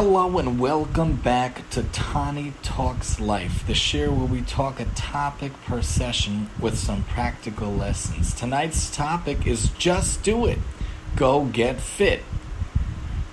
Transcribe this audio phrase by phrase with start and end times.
[0.00, 5.52] Hello and welcome back to Tani Talks Life, the show where we talk a topic
[5.64, 8.32] per session with some practical lessons.
[8.32, 10.60] Tonight's topic is just do it.
[11.16, 12.22] Go get fit.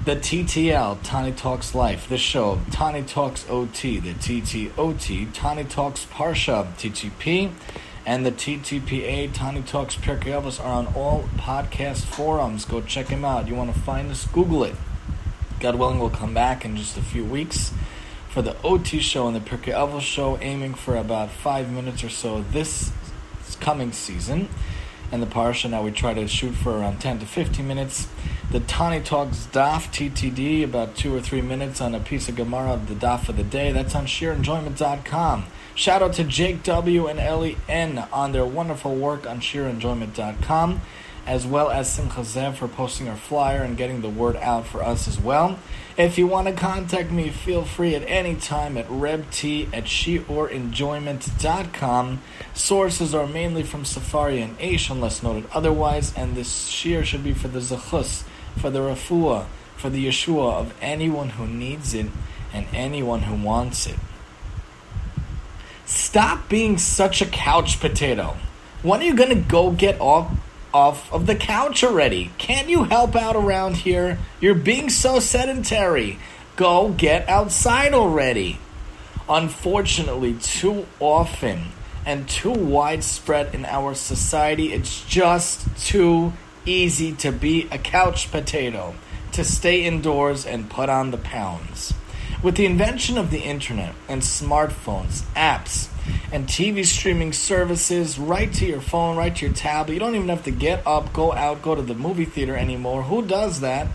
[0.05, 6.65] The TTL, Tani Talks Life, the show, Tani Talks OT, the TTOT, Tani Talks Parsha,
[6.77, 7.51] TTP,
[8.07, 12.65] and the TTPA, Tani Talks Pirkei are on all podcast forums.
[12.65, 13.47] Go check them out.
[13.47, 14.25] You want to find us?
[14.25, 14.73] Google it.
[15.65, 17.73] God willing, we'll come back in just a few weeks
[18.29, 22.09] for the OT show and the Pirkei Avos show, aiming for about five minutes or
[22.09, 22.91] so this
[23.61, 24.47] coming season.
[25.11, 28.07] And the Parsha, now we try to shoot for around 10 to 15 minutes.
[28.51, 32.73] The Tani Talks Daf TTD, about two or three minutes on a piece of Gemara
[32.73, 33.71] of the Daf of the day.
[33.71, 35.45] That's on sheerenjoyment.com.
[35.73, 37.07] Shout out to Jake W.
[37.07, 38.05] and Ellie N.
[38.13, 40.81] on their wonderful work on sheerenjoyment.com,
[41.25, 44.83] as well as Simcha Zev for posting our flyer and getting the word out for
[44.83, 45.57] us as well.
[45.97, 52.21] If you want to contact me, feel free at any time at rebt at sheerenjoyment.com.
[52.53, 57.33] Sources are mainly from Sefaria and Aish, unless noted otherwise, and this shiur should be
[57.33, 58.23] for the Zechus,
[58.57, 59.45] for the Refuah,
[59.77, 62.07] for the Yeshua of anyone who needs it
[62.53, 63.97] and anyone who wants it.
[65.85, 68.35] Stop being such a couch potato.
[68.81, 70.31] When are you going to go get off
[70.75, 72.29] off of the couch already?
[72.37, 74.17] Can't you help out around here?
[74.41, 76.19] You're being so sedentary.
[76.57, 78.59] Go get outside already.
[79.29, 81.67] Unfortunately, too often
[82.05, 86.33] and too widespread in our society, it's just too
[86.65, 88.95] easy to be a couch potato,
[89.31, 91.93] to stay indoors and put on the pounds.
[92.43, 95.87] With the invention of the internet and smartphones, apps,
[96.31, 100.29] and TV streaming services right to your phone, right to your tablet, you don't even
[100.29, 103.03] have to get up, go out, go to the movie theater anymore.
[103.03, 103.87] Who does that?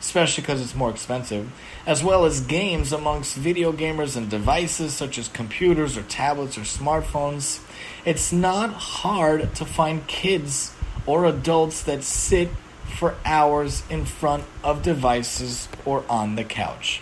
[0.00, 1.50] Especially because it's more expensive.
[1.86, 6.62] As well as games amongst video gamers and devices such as computers or tablets or
[6.62, 7.60] smartphones.
[8.04, 10.74] It's not hard to find kids
[11.06, 12.50] or adults that sit
[12.98, 17.00] for hours in front of devices or on the couch.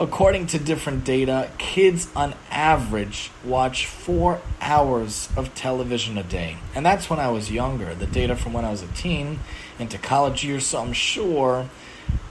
[0.00, 6.56] According to different data, kids on average watch four hours of television a day.
[6.72, 7.96] And that's when I was younger.
[7.96, 9.40] The data from when I was a teen
[9.76, 11.68] into college years, so I'm sure,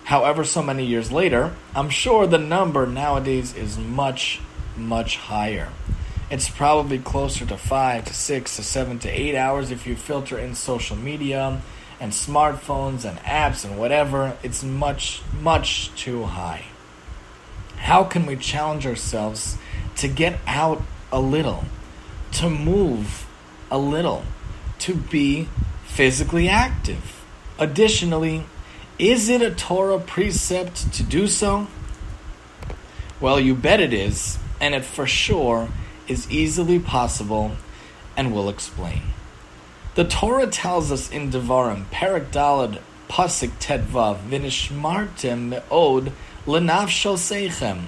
[0.05, 4.39] however, so many years later, I'm sure the number nowadays is much,
[4.77, 5.67] much higher.
[6.31, 10.37] It's probably closer to five to six to seven to eight hours if you filter
[10.37, 11.61] in social media
[11.99, 14.37] and smartphones and apps and whatever.
[14.41, 16.63] It's much, much too high.
[17.77, 19.57] How can we challenge ourselves
[19.97, 21.65] to get out a little,
[22.33, 23.27] to move
[23.71, 24.23] a little,
[24.79, 25.47] to be
[25.85, 27.23] physically active?
[27.57, 28.45] Additionally,
[28.99, 31.67] is it a Torah precept to do so?
[33.19, 35.69] Well, you bet it is, and it for sure
[36.07, 37.51] is easily possible,
[38.15, 39.01] and we'll explain.
[39.95, 46.11] The Torah tells us in Devarim, Perak Dalad, Pasik Tedvav, Vinishmartem Me'od,
[46.47, 47.87] Seichem.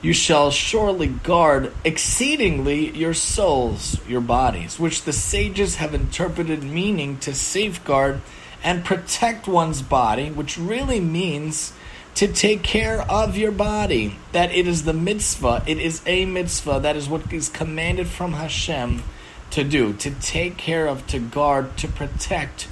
[0.00, 7.18] You shall surely guard exceedingly your souls, your bodies, which the sages have interpreted meaning
[7.18, 8.20] to safeguard
[8.62, 11.72] and protect one's body, which really means
[12.14, 14.16] to take care of your body.
[14.32, 18.34] That it is the mitzvah, it is a mitzvah, that is what is commanded from
[18.34, 19.02] Hashem
[19.50, 22.68] to do, to take care of, to guard, to protect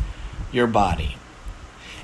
[0.53, 1.17] your body.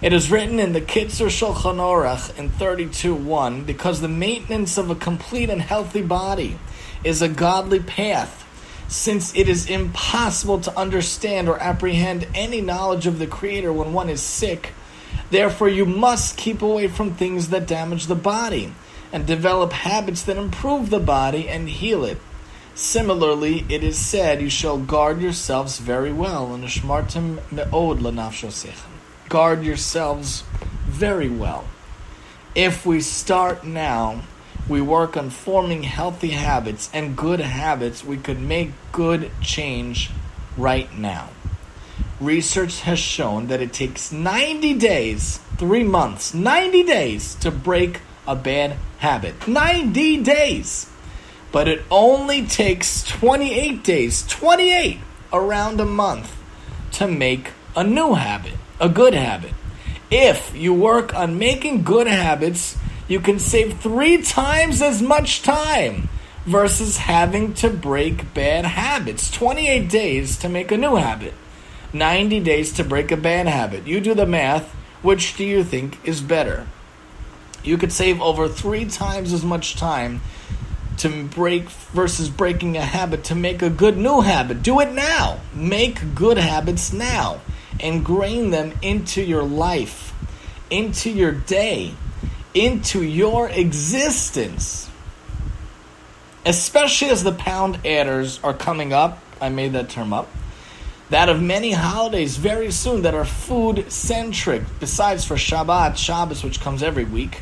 [0.01, 4.95] It is written in the Kitzur Shulchan Aruch in 32.1, because the maintenance of a
[4.95, 6.57] complete and healthy body
[7.03, 8.47] is a godly path,
[8.87, 14.09] since it is impossible to understand or apprehend any knowledge of the Creator when one
[14.09, 14.73] is sick.
[15.33, 18.73] Therefore, you must keep away from things that damage the body,
[19.13, 22.19] and develop habits that improve the body and heal it.
[22.77, 28.98] Similarly, it is said, You shall guard yourselves very well, and Ishmartim me'od lanafshosechem
[29.29, 30.43] guard yourselves
[30.87, 31.67] very well.
[32.55, 34.23] If we start now,
[34.69, 40.11] we work on forming healthy habits and good habits, we could make good change
[40.57, 41.31] right now.
[42.21, 48.35] Research has shown that it takes 90 days, three months, 90 days to break a
[48.35, 49.47] bad habit.
[49.47, 50.91] 90 days!
[51.51, 54.99] But it only takes 28 days, 28,
[55.33, 56.37] around a month,
[56.93, 59.53] to make a new habit a good habit.
[60.11, 62.77] If you work on making good habits,
[63.09, 66.09] you can save three times as much time
[66.47, 69.31] versus having to break bad habits.
[69.31, 71.35] 28 days to make a new habit,
[71.93, 73.87] 90 days to break a bad habit.
[73.87, 74.75] You do the math.
[75.01, 76.67] Which do you think is better?
[77.63, 80.21] You could save over three times as much time
[80.99, 84.63] to break versus breaking a habit to make a good new habit.
[84.63, 85.41] Do it now.
[85.55, 87.41] Make good habits now.
[87.81, 90.15] Ingrain them into your life,
[90.71, 91.95] into your day,
[92.55, 94.91] into your existence.
[96.45, 99.23] Especially as the pound adders are coming up.
[99.41, 100.29] I made that term up.
[101.11, 106.61] That of many holidays very soon that are food centric, besides for Shabbat, Shabbos, which
[106.61, 107.41] comes every week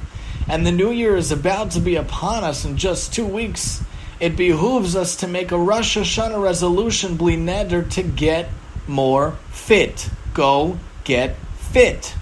[0.48, 3.82] and the new year is about to be upon us in just two weeks,
[4.20, 8.48] it behooves us to make a Rosh Hashanah resolution, bli neder, to get
[8.86, 10.10] more fit.
[10.34, 12.14] Go get fit.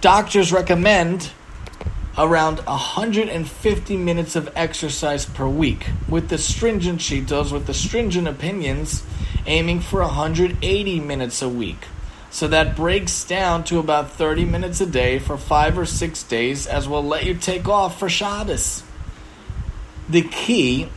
[0.00, 1.30] Doctors recommend
[2.16, 8.28] around 150 minutes of exercise per week, with the stringent she does with the stringent
[8.28, 9.02] opinions,
[9.46, 11.88] aiming for 180 minutes a week.
[12.30, 16.66] So that breaks down to about 30 minutes a day for five or six days,
[16.66, 18.82] as we'll let you take off for Shabbos.
[20.08, 20.88] The key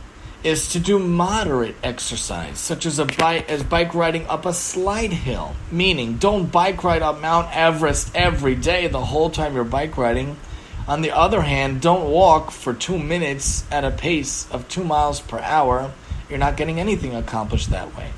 [0.44, 5.12] is to do moderate exercise, such as a bike, as bike riding up a slight
[5.12, 5.54] hill.
[5.72, 10.36] Meaning, don't bike ride up Mount Everest every day the whole time you're bike riding.
[10.86, 15.20] On the other hand, don't walk for two minutes at a pace of two miles
[15.20, 15.92] per hour.
[16.30, 18.10] You're not getting anything accomplished that way.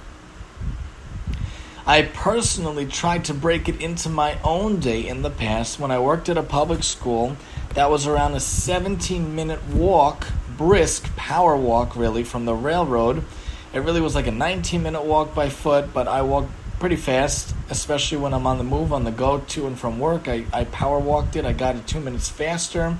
[1.87, 5.99] I personally tried to break it into my own day in the past when I
[5.99, 7.37] worked at a public school.
[7.75, 10.29] That was around a 17 minute walk,
[10.61, 13.25] brisk power walk, really, from the railroad.
[13.73, 17.55] It really was like a 19 minute walk by foot, but I walked pretty fast,
[17.71, 20.29] especially when I'm on the move, on the go to and from work.
[20.29, 22.99] I, I power walked it, I got it two minutes faster.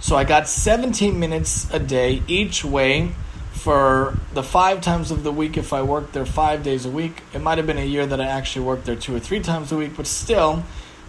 [0.00, 3.12] So I got 17 minutes a day each way
[3.52, 7.22] for the five times of the week if I worked there five days a week.
[7.32, 9.72] It might have been a year that I actually worked there two or three times
[9.72, 10.62] a week, but still,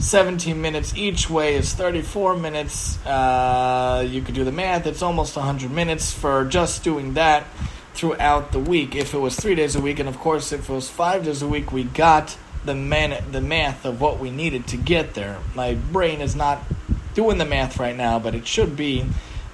[0.03, 3.03] 17 minutes each way is 34 minutes.
[3.05, 7.45] Uh, you could do the math, it's almost 100 minutes for just doing that
[7.93, 8.95] throughout the week.
[8.95, 11.41] If it was three days a week, and of course, if it was five days
[11.41, 15.39] a week, we got the man the math of what we needed to get there.
[15.55, 16.61] My brain is not
[17.13, 19.05] doing the math right now, but it should be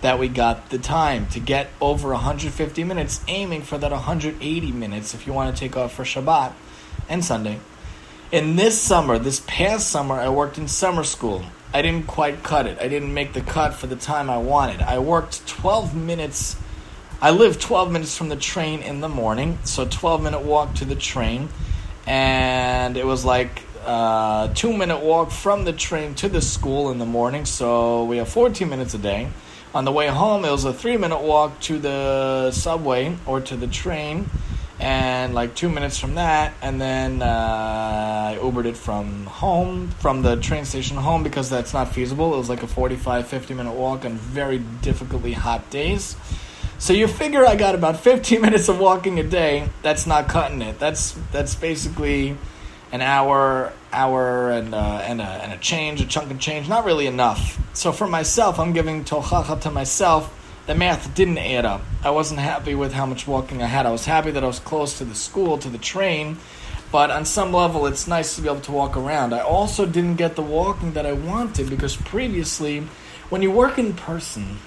[0.01, 5.13] that we got the time to get over 150 minutes, aiming for that 180 minutes
[5.13, 6.53] if you want to take off for Shabbat
[7.07, 7.59] and Sunday.
[8.31, 11.43] In this summer, this past summer, I worked in summer school.
[11.73, 12.77] I didn't quite cut it.
[12.79, 14.81] I didn't make the cut for the time I wanted.
[14.81, 16.55] I worked 12 minutes.
[17.23, 20.85] I lived 12 minutes from the train in the morning, so 12 minute walk to
[20.85, 21.49] the train,
[22.05, 26.99] and it was like uh, two minute walk from the train to the school in
[26.99, 27.45] the morning.
[27.45, 29.27] So we have 14 minutes a day.
[29.73, 33.55] On the way home, it was a three minute walk to the subway or to
[33.55, 34.29] the train,
[34.79, 40.21] and like two minutes from that, and then uh, I Ubered it from home, from
[40.21, 42.33] the train station home, because that's not feasible.
[42.33, 46.15] It was like a 45, 50 minute walk on very difficultly hot days.
[46.77, 49.67] So you figure I got about 15 minutes of walking a day.
[49.81, 50.79] That's not cutting it.
[50.79, 52.37] That's that's basically
[52.93, 56.69] an hour, hour, and uh, and, a, and a change, a chunk of change.
[56.69, 57.59] Not really enough.
[57.73, 60.35] So for myself, I'm giving tochacha to myself.
[60.65, 61.81] The math didn't add up.
[62.03, 63.85] I wasn't happy with how much walking I had.
[63.85, 66.37] I was happy that I was close to the school, to the train,
[66.91, 69.33] but on some level, it's nice to be able to walk around.
[69.33, 72.87] I also didn't get the walking that I wanted because previously,
[73.29, 74.57] when you work in person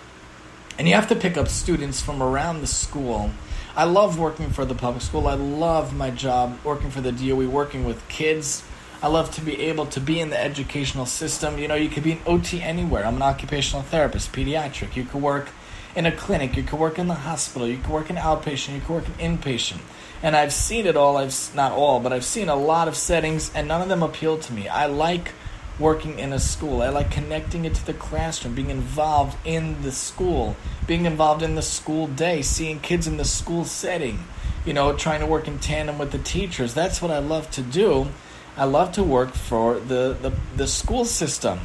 [0.79, 3.31] and you have to pick up students from around the school,
[3.75, 5.27] I love working for the public school.
[5.27, 8.65] I love my job working for the DOE, working with kids.
[9.03, 11.59] I love to be able to be in the educational system.
[11.59, 13.05] You know, you could be an OT anywhere.
[13.05, 14.95] I'm an occupational therapist, pediatric.
[14.95, 15.49] You could work
[15.95, 16.57] in a clinic.
[16.57, 17.69] You could work in the hospital.
[17.69, 18.75] You could work in outpatient.
[18.75, 19.81] You could work in inpatient.
[20.23, 21.17] And I've seen it all.
[21.17, 24.39] I've not all, but I've seen a lot of settings, and none of them appeal
[24.39, 24.69] to me.
[24.69, 25.33] I like
[25.79, 26.83] working in a school.
[26.83, 30.57] I like connecting it to the classroom, being involved in the school,
[30.87, 34.25] being involved in the school day, seeing kids in the school setting,
[34.65, 36.75] you know, trying to work in tandem with the teachers.
[36.75, 38.09] That's what I love to do.
[38.57, 41.59] I love to work for the, the, the school system.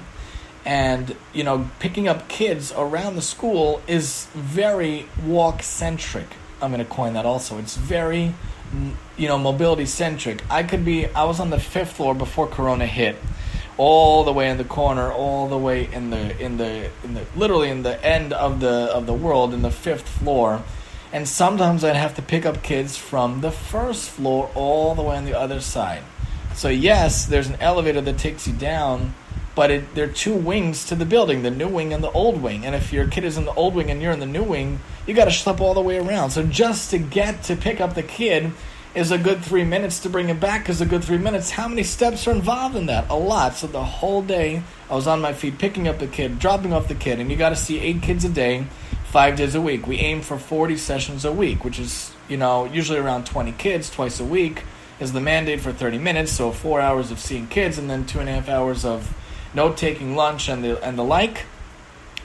[0.68, 6.28] And, you know, picking up kids around the school is very walk centric.
[6.62, 7.58] I'm going to coin that also.
[7.58, 8.34] It's very,
[9.18, 10.44] you know, mobility centric.
[10.52, 13.16] I could be, I was on the fifth floor before Corona hit
[13.78, 17.26] all the way in the corner, all the way in the in the in the
[17.36, 20.64] literally in the end of the of the world in the fifth floor.
[21.14, 25.16] And sometimes I'd have to pick up kids from the first floor all the way
[25.16, 26.04] on the other side.
[26.56, 29.14] So yes, there's an elevator that takes you down,
[29.58, 32.44] but it, there are two wings to the building, the new wing and the old
[32.44, 32.64] wing.
[32.64, 34.80] And if your kid is in the old wing and you're in the new wing,
[35.08, 36.30] you got to schlep all the way around.
[36.30, 38.52] So just to get to pick up the kid,
[38.94, 41.50] is a good three minutes to bring him back is a good three minutes.
[41.52, 43.10] How many steps are involved in that?
[43.10, 43.56] A lot.
[43.56, 46.88] So the whole day I was on my feet picking up the kid, dropping off
[46.88, 48.66] the kid, and you got to see eight kids a day,
[49.06, 49.88] five days a week.
[49.88, 53.90] We aim for 40 sessions a week, which is, you know, usually around 20 kids
[53.90, 54.64] twice a week
[55.00, 56.32] is the mandate for 30 minutes.
[56.32, 59.16] So four hours of seeing kids and then two and a half hours of
[59.58, 61.44] note taking, lunch, and the, and the like.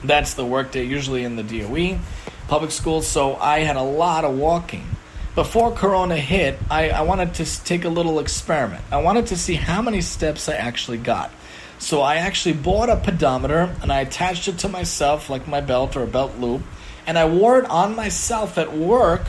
[0.03, 1.99] That's the workday usually in the DOE
[2.47, 3.07] public schools.
[3.07, 4.87] So I had a lot of walking
[5.35, 8.83] before Corona hit, I, I wanted to take a little experiment.
[8.91, 11.31] I wanted to see how many steps I actually got.
[11.79, 15.95] So I actually bought a pedometer and I attached it to myself, like my belt
[15.95, 16.61] or a belt loop,
[17.07, 19.23] and I wore it on myself at work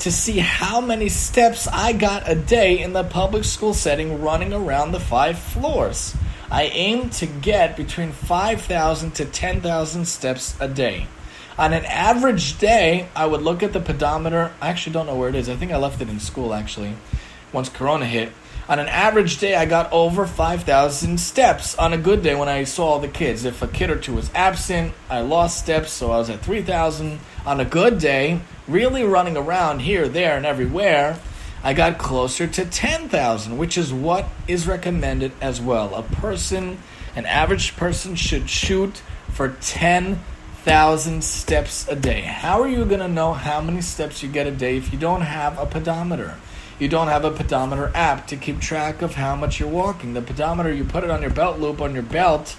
[0.00, 4.52] to see how many steps I got a day in the public school setting running
[4.52, 6.14] around the five floors.
[6.50, 11.06] I aim to get between 5,000 to 10,000 steps a day.
[11.58, 14.52] On an average day, I would look at the pedometer.
[14.60, 15.48] I actually don't know where it is.
[15.48, 16.94] I think I left it in school actually,
[17.52, 18.32] once Corona hit.
[18.68, 22.64] On an average day, I got over 5,000 steps on a good day when I
[22.64, 23.44] saw all the kids.
[23.44, 27.18] If a kid or two was absent, I lost steps, so I was at 3,000.
[27.46, 31.18] On a good day, really running around here, there, and everywhere,
[31.62, 35.94] I got closer to 10,000, which is what is recommended as well.
[35.94, 36.78] A person,
[37.16, 40.24] an average person, should shoot for 10,000
[40.68, 42.20] thousand steps a day.
[42.20, 44.98] How are you going to know how many steps you get a day if you
[44.98, 46.36] don't have a pedometer?
[46.78, 50.12] You don't have a pedometer app to keep track of how much you're walking.
[50.12, 52.56] The pedometer, you put it on your belt loop on your belt,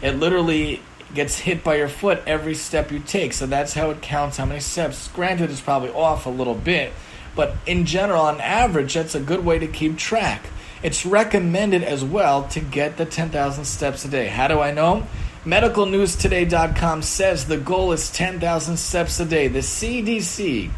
[0.00, 0.80] it literally
[1.14, 3.34] gets hit by your foot every step you take.
[3.34, 5.08] So that's how it counts how many steps.
[5.08, 6.92] Granted, it's probably off a little bit,
[7.34, 10.46] but in general, on average, that's a good way to keep track.
[10.82, 14.26] It's recommended as well to get the 10,000 steps a day.
[14.26, 15.06] How do I know?
[15.44, 19.48] MedicalNewsToday.com says the goal is 10,000 steps a day.
[19.48, 20.70] The CDC,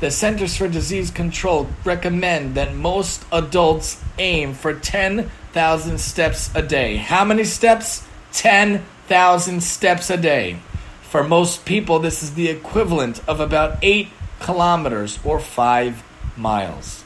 [0.00, 6.96] the Centers for Disease Control, recommend that most adults aim for 10,000 steps a day.
[6.96, 8.06] How many steps?
[8.32, 10.58] 10,000 steps a day.
[11.02, 14.08] For most people, this is the equivalent of about 8
[14.40, 16.02] kilometers or 5
[16.36, 17.04] miles.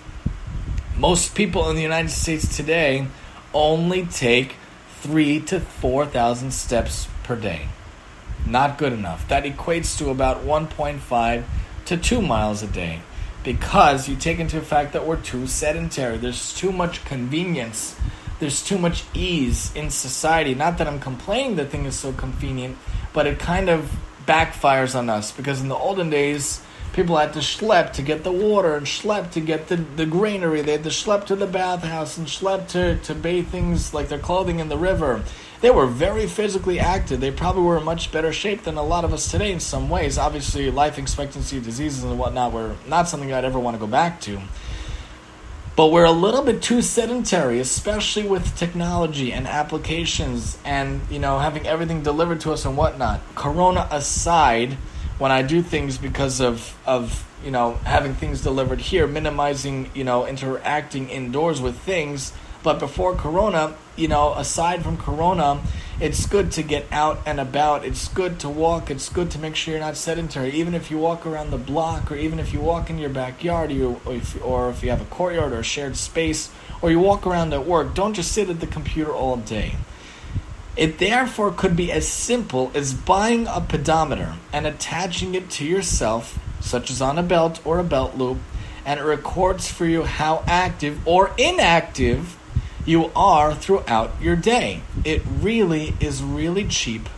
[0.97, 3.07] Most people in the United States today
[3.55, 4.57] only take
[5.01, 7.69] three to 4,000 steps per day.
[8.47, 9.27] Not good enough.
[9.29, 11.45] That equates to about 1.5
[11.87, 13.01] to 2 miles a day
[13.43, 16.19] because you take into fact that we're too sedentary.
[16.19, 17.97] There's too much convenience.
[18.39, 20.55] There's too much ease in society.
[20.55, 22.77] Not that I'm complaining the thing is so convenient,
[23.13, 23.91] but it kind of
[24.27, 26.61] backfires on us because in the olden days,
[26.93, 30.61] People had to schlep to get the water and schlep to get the, the granary.
[30.61, 34.19] They had to schlep to the bathhouse and schlep to, to bathe things like their
[34.19, 35.23] clothing in the river.
[35.61, 37.21] They were very physically active.
[37.21, 39.89] They probably were in much better shape than a lot of us today in some
[39.89, 40.19] ways.
[40.19, 44.21] Obviously, life expectancy, diseases, and whatnot were not something I'd ever want to go back
[44.23, 44.41] to.
[45.77, 51.39] But we're a little bit too sedentary, especially with technology and applications and, you know,
[51.39, 53.21] having everything delivered to us and whatnot.
[53.35, 54.77] Corona aside,
[55.21, 60.03] when I do things because of of you know having things delivered here, minimizing you
[60.03, 62.33] know interacting indoors with things.
[62.63, 65.63] But before Corona, you know, aside from Corona,
[65.99, 67.87] it's good to get out and about.
[67.87, 68.91] It's good to walk.
[68.91, 70.51] It's good to make sure you're not sedentary.
[70.53, 73.73] Even if you walk around the block, or even if you walk in your backyard,
[73.73, 76.51] or if, or if you have a courtyard or a shared space,
[76.83, 79.77] or you walk around at work, don't just sit at the computer all day.
[80.77, 86.39] It therefore could be as simple as buying a pedometer and attaching it to yourself,
[86.61, 88.39] such as on a belt or a belt loop,
[88.85, 92.39] and it records for you how active or inactive
[92.87, 94.83] you are throughout your day.
[95.05, 97.09] It really is really cheap,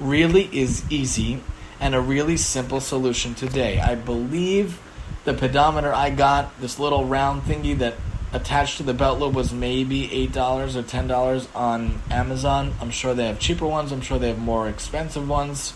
[0.00, 1.40] really is easy,
[1.80, 3.78] and a really simple solution today.
[3.78, 4.80] I believe
[5.24, 7.94] the pedometer I got, this little round thingy that
[8.32, 12.74] attached to the belt loop was maybe eight dollars or ten dollars on Amazon.
[12.80, 13.92] I'm sure they have cheaper ones.
[13.92, 15.74] I'm sure they have more expensive ones.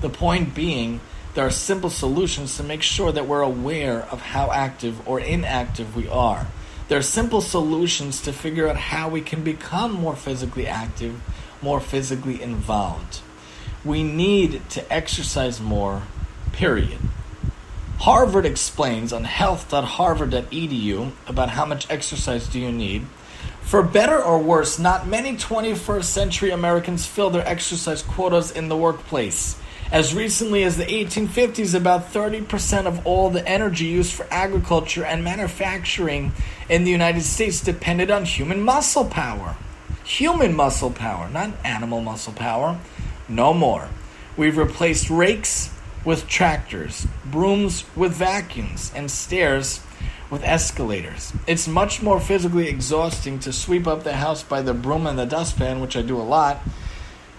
[0.00, 1.00] The point being,
[1.34, 5.96] there are simple solutions to make sure that we're aware of how active or inactive
[5.96, 6.46] we are.
[6.88, 11.20] There are simple solutions to figure out how we can become more physically active,
[11.62, 13.20] more physically involved.
[13.82, 16.02] We need to exercise more,
[16.52, 16.98] period.
[18.04, 23.06] Harvard explains on health.harvard.edu about how much exercise do you need.
[23.62, 28.76] For better or worse, not many 21st century Americans fill their exercise quotas in the
[28.76, 29.58] workplace.
[29.90, 35.24] As recently as the 1850s, about 30% of all the energy used for agriculture and
[35.24, 36.32] manufacturing
[36.68, 39.56] in the United States depended on human muscle power.
[40.04, 42.78] Human muscle power, not animal muscle power.
[43.30, 43.88] No more.
[44.36, 45.70] We've replaced rakes,
[46.04, 49.80] with tractors, brooms with vacuums, and stairs
[50.30, 51.32] with escalators.
[51.46, 55.26] It's much more physically exhausting to sweep up the house by the broom and the
[55.26, 56.60] dustpan, which I do a lot.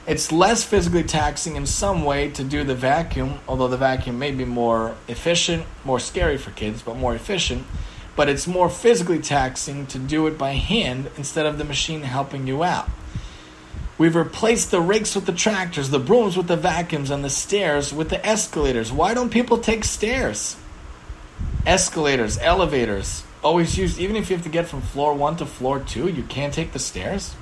[0.07, 4.31] It's less physically taxing in some way to do the vacuum, although the vacuum may
[4.31, 7.65] be more efficient, more scary for kids, but more efficient.
[8.15, 12.47] But it's more physically taxing to do it by hand instead of the machine helping
[12.47, 12.89] you out.
[13.97, 17.93] We've replaced the rakes with the tractors, the brooms with the vacuums, and the stairs
[17.93, 18.91] with the escalators.
[18.91, 20.57] Why don't people take stairs?
[21.65, 25.79] escalators, elevators, always used, even if you have to get from floor one to floor
[25.79, 27.35] two, you can't take the stairs.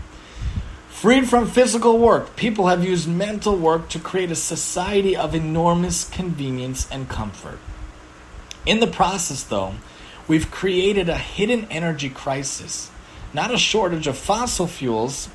[0.89, 6.09] Freed from physical work, people have used mental work to create a society of enormous
[6.09, 7.59] convenience and comfort.
[8.65, 9.73] In the process, though,
[10.27, 12.89] we've created a hidden energy crisis,
[13.33, 15.27] not a shortage of fossil fuels,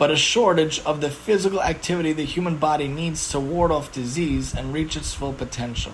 [0.00, 4.54] but a shortage of the physical activity the human body needs to ward off disease
[4.54, 5.92] and reach its full potential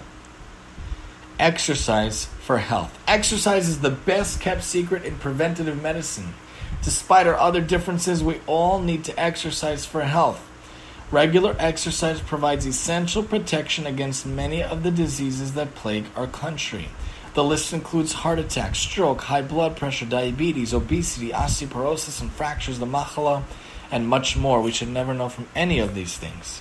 [1.41, 2.97] exercise for health.
[3.09, 6.33] Exercise is the best kept secret in preventative medicine.
[6.83, 10.41] Despite our other differences, we all need to exercise for health.
[11.11, 16.89] Regular exercise provides essential protection against many of the diseases that plague our country.
[17.35, 22.87] The list includes heart attack, stroke, high blood pressure, diabetes, obesity, osteoporosis, and fractures, the
[22.87, 23.43] machala,
[23.91, 24.61] and much more.
[24.61, 26.61] We should never know from any of these things.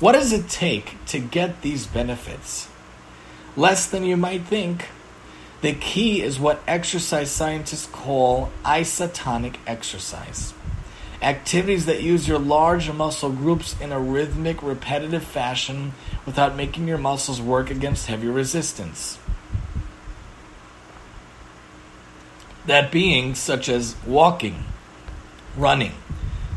[0.00, 2.68] What does it take to get these benefits?
[3.56, 4.88] less than you might think.
[5.60, 10.52] The key is what exercise scientists call isotonic exercise.
[11.22, 15.92] Activities that use your large muscle groups in a rhythmic, repetitive fashion
[16.26, 19.18] without making your muscles work against heavy resistance.
[22.66, 24.64] That being such as walking,
[25.56, 25.92] running,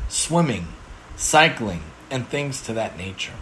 [0.07, 0.67] swimming,
[1.15, 3.33] cycling, and things to that nature.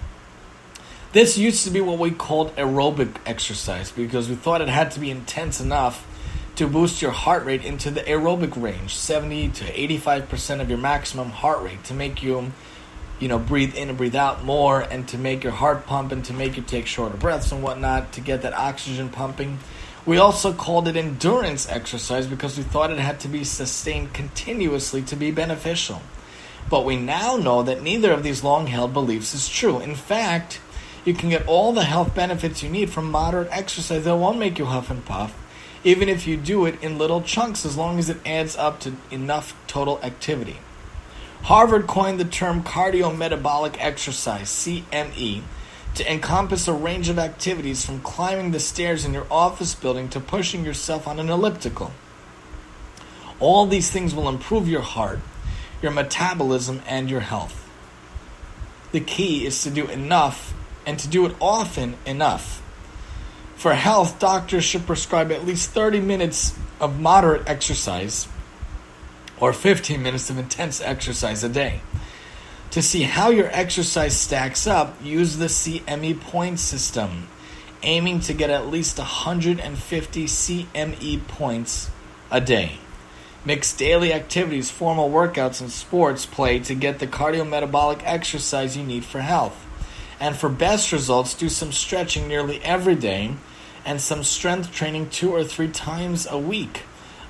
[1.14, 5.00] This used to be what we called aerobic exercise because we thought it had to
[5.00, 6.06] be intense enough
[6.58, 11.30] to boost your heart rate into the aerobic range, 70 to 85% of your maximum
[11.30, 12.52] heart rate to make you
[13.20, 16.26] you know, breathe in and breathe out more and to make your heart pump and
[16.26, 19.58] to make you take shorter breaths and whatnot to get that oxygen pumping.
[20.06, 25.02] We also called it endurance exercise because we thought it had to be sustained continuously
[25.04, 26.02] to be beneficial.
[26.70, 29.80] But we now know that neither of these long held beliefs is true.
[29.80, 30.60] In fact,
[31.06, 34.58] you can get all the health benefits you need from moderate exercise that won't make
[34.58, 35.36] you huff and puff,
[35.84, 38.96] even if you do it in little chunks, as long as it adds up to
[39.12, 40.58] enough total activity.
[41.44, 45.44] Harvard coined the term cardiometabolic exercise, CME,
[45.94, 50.20] to encompass a range of activities from climbing the stairs in your office building to
[50.20, 51.92] pushing yourself on an elliptical.
[53.40, 55.20] All these things will improve your heart,
[55.86, 57.70] your metabolism, and your health.
[58.92, 60.52] The key is to do enough
[60.84, 62.64] and to do it often enough.
[63.56, 68.28] For health, doctors should prescribe at least 30 minutes of moderate exercise
[69.40, 71.82] or 15 minutes of intense exercise a day.
[72.72, 77.28] To see how your exercise stacks up, use the CME point system,
[77.84, 81.92] aiming to get at least 150 CME points
[82.32, 82.80] a day.
[83.46, 89.06] Mix daily activities, formal workouts, and sports play to get the cardiometabolic exercise you need
[89.06, 89.64] for health.
[90.20, 93.36] And for best results, do some stretching nearly every day
[93.86, 96.82] and some strength training two or three times a week.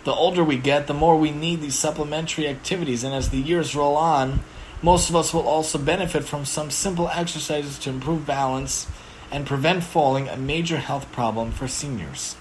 [0.06, 3.76] The older we get, the more we need these supplementary activities, and as the years
[3.76, 4.40] roll on,
[4.82, 8.88] most of us will also benefit from some simple exercises to improve balance
[9.32, 12.38] and prevent falling, a major health problem for seniors.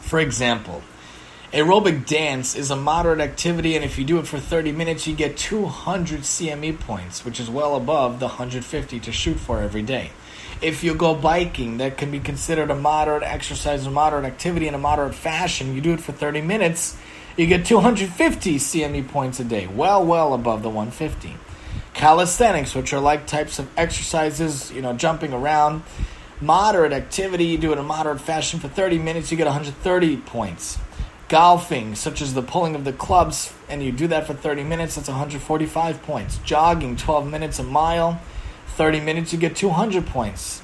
[0.00, 0.82] For example,
[1.54, 5.14] Aerobic dance is a moderate activity, and if you do it for 30 minutes, you
[5.14, 10.10] get 200 CME points, which is well above the 150 to shoot for every day.
[10.60, 14.74] If you go biking, that can be considered a moderate exercise, a moderate activity in
[14.74, 15.76] a moderate fashion.
[15.76, 16.96] You do it for 30 minutes,
[17.36, 21.36] you get 250 CME points a day, well, well above the 150.
[21.92, 25.84] Calisthenics, which are like types of exercises, you know, jumping around.
[26.40, 30.16] Moderate activity, you do it in a moderate fashion for 30 minutes, you get 130
[30.16, 30.78] points
[31.34, 34.94] golfing, such as the pulling of the clubs, and you do that for 30 minutes,
[34.94, 36.38] that's 145 points.
[36.44, 38.20] Jogging, 12 minutes a mile,
[38.76, 40.62] 30 minutes, you get 200 points.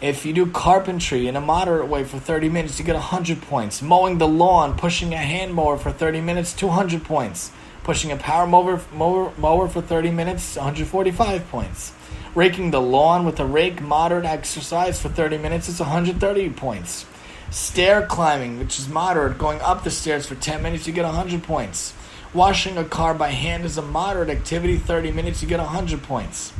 [0.00, 3.80] If you do carpentry in a moderate way for 30 minutes, you get 100 points.
[3.80, 7.52] Mowing the lawn, pushing a hand mower for 30 minutes, 200 points.
[7.84, 11.92] Pushing a power mower, mower, mower for 30 minutes, 145 points.
[12.34, 17.06] Raking the lawn with a rake, moderate exercise for 30 minutes, it's 130 points.
[17.52, 21.42] Stair climbing, which is moderate, going up the stairs for 10 minutes, you get 100
[21.42, 21.92] points.
[22.32, 26.54] Washing a car by hand is a moderate activity, 30 minutes, you get 100 points.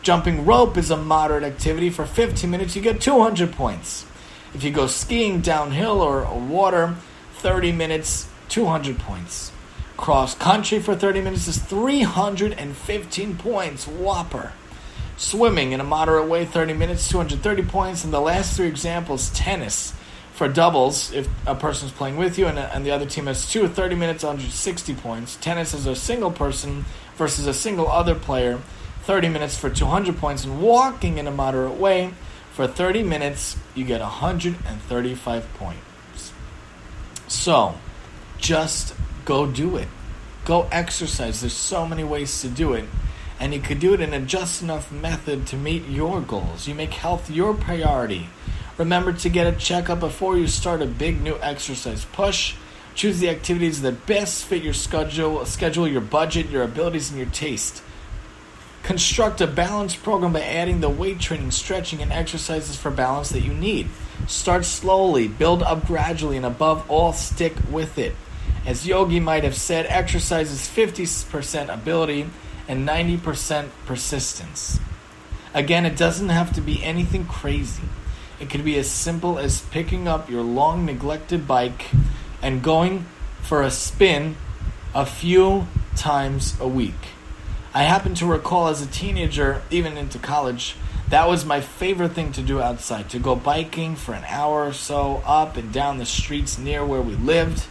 [0.00, 4.06] Jumping rope is a moderate activity, for 15 minutes, you get 200 points.
[4.54, 6.96] If you go skiing downhill or water,
[7.34, 9.52] 30 minutes, 200 points.
[9.98, 13.86] Cross country for 30 minutes is 315 points.
[13.86, 14.52] Whopper.
[15.18, 18.02] Swimming in a moderate way, 30 minutes, 230 points.
[18.02, 19.92] And the last three examples tennis
[20.38, 23.66] for doubles, if a person's playing with you and, and the other team has two,
[23.66, 25.34] 30 minutes, 160 points.
[25.34, 26.84] Tennis is a single person
[27.16, 28.60] versus a single other player,
[29.02, 30.44] 30 minutes for 200 points.
[30.44, 32.12] And walking in a moderate way,
[32.52, 36.32] for 30 minutes, you get 135 points.
[37.26, 37.74] So,
[38.38, 39.88] just go do it.
[40.44, 41.40] Go exercise.
[41.40, 42.84] There's so many ways to do it.
[43.40, 46.68] And you could do it in a just enough method to meet your goals.
[46.68, 48.28] You make health your priority.
[48.78, 52.54] Remember to get a checkup before you start a big new exercise push.
[52.94, 57.28] Choose the activities that best fit your schedule, schedule your budget, your abilities, and your
[57.30, 57.82] taste.
[58.84, 63.42] Construct a balanced program by adding the weight training, stretching, and exercises for balance that
[63.42, 63.88] you need.
[64.28, 68.14] Start slowly, build up gradually, and above all, stick with it.
[68.64, 72.26] As Yogi might have said, exercise is 50% ability
[72.68, 74.78] and 90% persistence.
[75.52, 77.82] Again, it doesn't have to be anything crazy.
[78.40, 81.86] It could be as simple as picking up your long neglected bike
[82.40, 83.06] and going
[83.42, 84.36] for a spin
[84.94, 87.14] a few times a week.
[87.74, 90.76] I happen to recall as a teenager, even into college,
[91.10, 94.72] that was my favorite thing to do outside to go biking for an hour or
[94.72, 97.66] so up and down the streets near where we lived.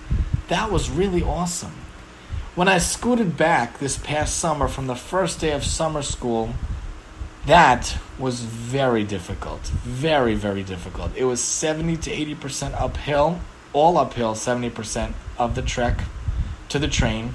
[0.47, 1.73] That was really awesome.
[2.56, 6.56] When I scooted back this past summer from the first day of summer school,
[7.47, 9.62] that was very difficult.
[9.67, 11.15] Very, very difficult.
[11.15, 13.39] It was 70 to 80% uphill,
[13.71, 16.01] all uphill, 70% of the trek
[16.69, 17.33] to the train.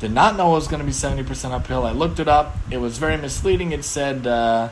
[0.00, 1.86] Did not know it was going to be 70% uphill.
[1.86, 2.56] I looked it up.
[2.70, 3.70] It was very misleading.
[3.70, 4.70] It said, uh,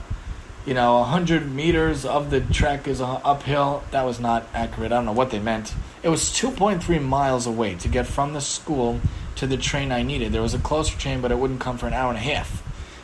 [0.66, 3.84] you know, 100 meters of the trek is uphill.
[3.92, 4.90] That was not accurate.
[4.90, 5.72] I don't know what they meant.
[6.02, 9.00] It was 2.3 miles away to get from the school
[9.36, 10.32] to the train I needed.
[10.32, 12.60] There was a closer train, but it wouldn't come for an hour and a half.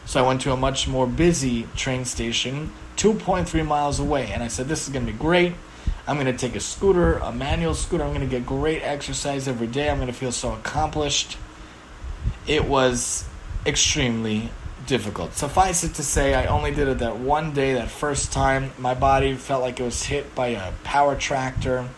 [0.07, 4.49] So I went to a much more busy train station, 2.3 miles away, and I
[4.49, 5.53] said, This is going to be great.
[6.07, 8.05] I'm going to take a scooter, a manual scooter.
[8.05, 9.90] I'm going to get great exercise every day.
[9.90, 11.37] I'm going to feel so accomplished.
[12.47, 13.25] It was
[13.66, 14.51] extremely
[14.87, 15.35] difficult.
[15.35, 18.71] Suffice it to say, I only did it that one day, that first time.
[18.79, 21.88] My body felt like it was hit by a power tractor.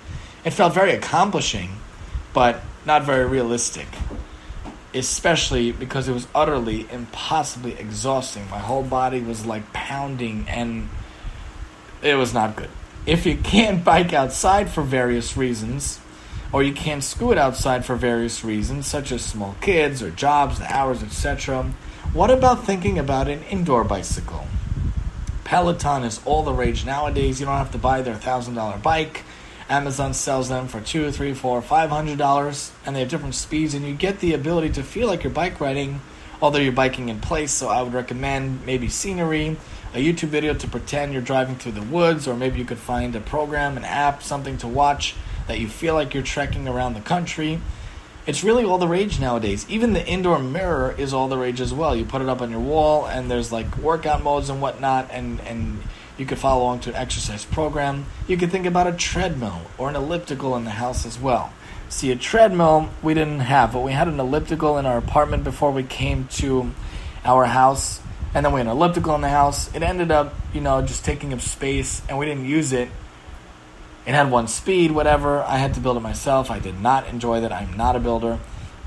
[0.45, 1.73] It felt very accomplishing,
[2.33, 3.87] but not very realistic.
[4.95, 8.49] Especially because it was utterly impossibly exhausting.
[8.51, 10.89] My whole body was like pounding and
[12.03, 12.71] it was not good.
[13.07, 16.01] If you can't bike outside for various reasons,
[16.53, 20.75] or you can't scoot outside for various reasons, such as small kids or jobs, the
[20.75, 21.71] hours, etc.,
[22.13, 24.47] what about thinking about an indoor bicycle?
[25.45, 27.41] Peloton is all the rage nowadays.
[27.41, 29.25] You don't have to buy their $1,000 bike.
[29.69, 33.75] Amazon sells them for two, three, four, five hundred dollars, and they have different speeds,
[33.75, 36.01] and you get the ability to feel like you're bike riding,
[36.41, 37.53] although you're biking in place.
[37.53, 39.57] So I would recommend maybe scenery,
[39.95, 43.15] a YouTube video to pretend you're driving through the woods, or maybe you could find
[43.15, 45.15] a program, an app, something to watch
[45.47, 47.61] that you feel like you're trekking around the country.
[48.27, 49.65] It's really all the rage nowadays.
[49.71, 51.97] Even the indoor mirror is all the rage as well.
[51.97, 55.41] You put it up on your wall, and there's like workout modes and whatnot, and
[55.43, 55.83] and
[56.19, 58.07] you could follow along to an exercise program.
[58.27, 61.53] You could think about a treadmill or an elliptical in the house as well.
[61.89, 65.71] See, a treadmill we didn't have, but we had an elliptical in our apartment before
[65.71, 66.73] we came to
[67.25, 68.01] our house.
[68.35, 69.75] And then we had an elliptical in the house.
[69.75, 72.91] It ended up, you know, just taking up space, and we didn't use it.
[74.07, 75.43] It had one speed, whatever.
[75.43, 76.51] I had to build it myself.
[76.51, 77.53] I did not enjoy that.
[77.53, 78.39] I'm not a builder.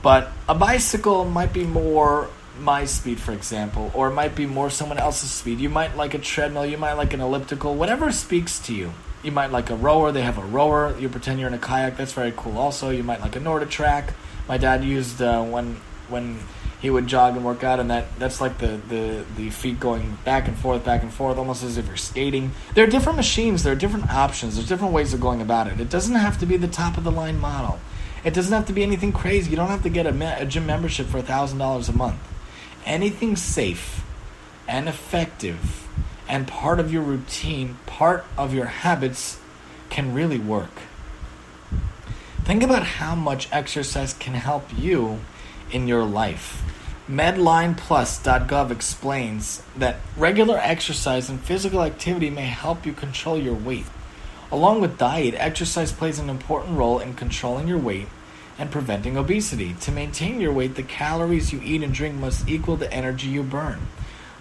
[0.03, 2.27] But a bicycle might be more
[2.59, 5.59] my speed, for example, or it might be more someone else's speed.
[5.59, 8.93] You might like a treadmill, you might like an elliptical, whatever speaks to you.
[9.23, 11.95] You might like a rower, they have a rower, you pretend you're in a kayak,
[11.95, 12.89] that's very cool also.
[12.89, 14.13] You might like a NordicTrack.
[14.47, 16.39] My dad used uh, when when
[16.81, 20.17] he would jog and work out and that that's like the, the the feet going
[20.25, 23.63] back and forth back and forth almost as if you're skating there are different machines
[23.63, 26.45] there are different options there's different ways of going about it it doesn't have to
[26.45, 27.79] be the top of the line model
[28.23, 30.65] it doesn't have to be anything crazy you don't have to get a, a gym
[30.65, 32.19] membership for a thousand dollars a month
[32.85, 34.03] anything safe
[34.67, 35.87] and effective
[36.27, 39.39] and part of your routine, part of your habits
[39.89, 40.71] can really work.
[42.43, 45.19] Think about how much exercise can help you
[45.71, 46.63] in your life.
[47.09, 53.85] MedlinePlus.gov explains that regular exercise and physical activity may help you control your weight.
[54.51, 58.07] Along with diet, exercise plays an important role in controlling your weight
[58.57, 59.75] and preventing obesity.
[59.81, 63.43] To maintain your weight, the calories you eat and drink must equal the energy you
[63.43, 63.87] burn.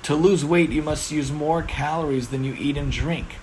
[0.04, 3.36] To lose weight, you must use more calories than you eat and drink.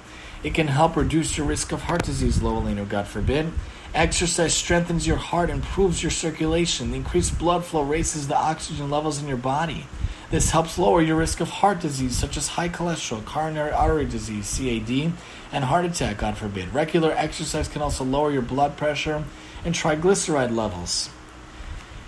[0.44, 3.52] It can help reduce your risk of heart disease, lo aleinu, God forbid.
[3.94, 6.92] Exercise strengthens your heart, improves your circulation.
[6.92, 9.88] The increased blood flow raises the oxygen levels in your body.
[10.30, 14.58] This helps lower your risk of heart disease, such as high cholesterol, coronary artery disease,
[14.58, 15.14] CAD,
[15.54, 16.74] and heart attack, God forbid.
[16.74, 19.24] Regular exercise can also lower your blood pressure
[19.66, 21.10] and triglyceride levels.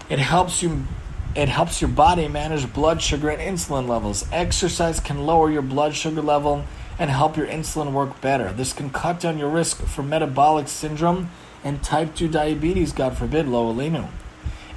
[0.09, 0.85] It helps you
[1.35, 4.25] it helps your body manage blood sugar and insulin levels.
[4.31, 6.65] Exercise can lower your blood sugar level
[6.97, 8.51] and help your insulin work better.
[8.51, 11.29] This can cut down your risk for metabolic syndrome
[11.63, 13.69] and type 2 diabetes, God forbid, low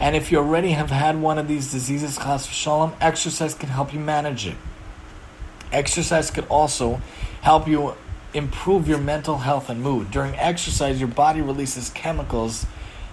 [0.02, 3.94] and if you already have had one of these diseases, chas v'shalom, exercise can help
[3.94, 4.56] you manage it.
[5.70, 7.00] Exercise can also
[7.40, 7.94] help you
[8.34, 10.10] improve your mental health and mood.
[10.10, 12.66] During exercise, your body releases chemicals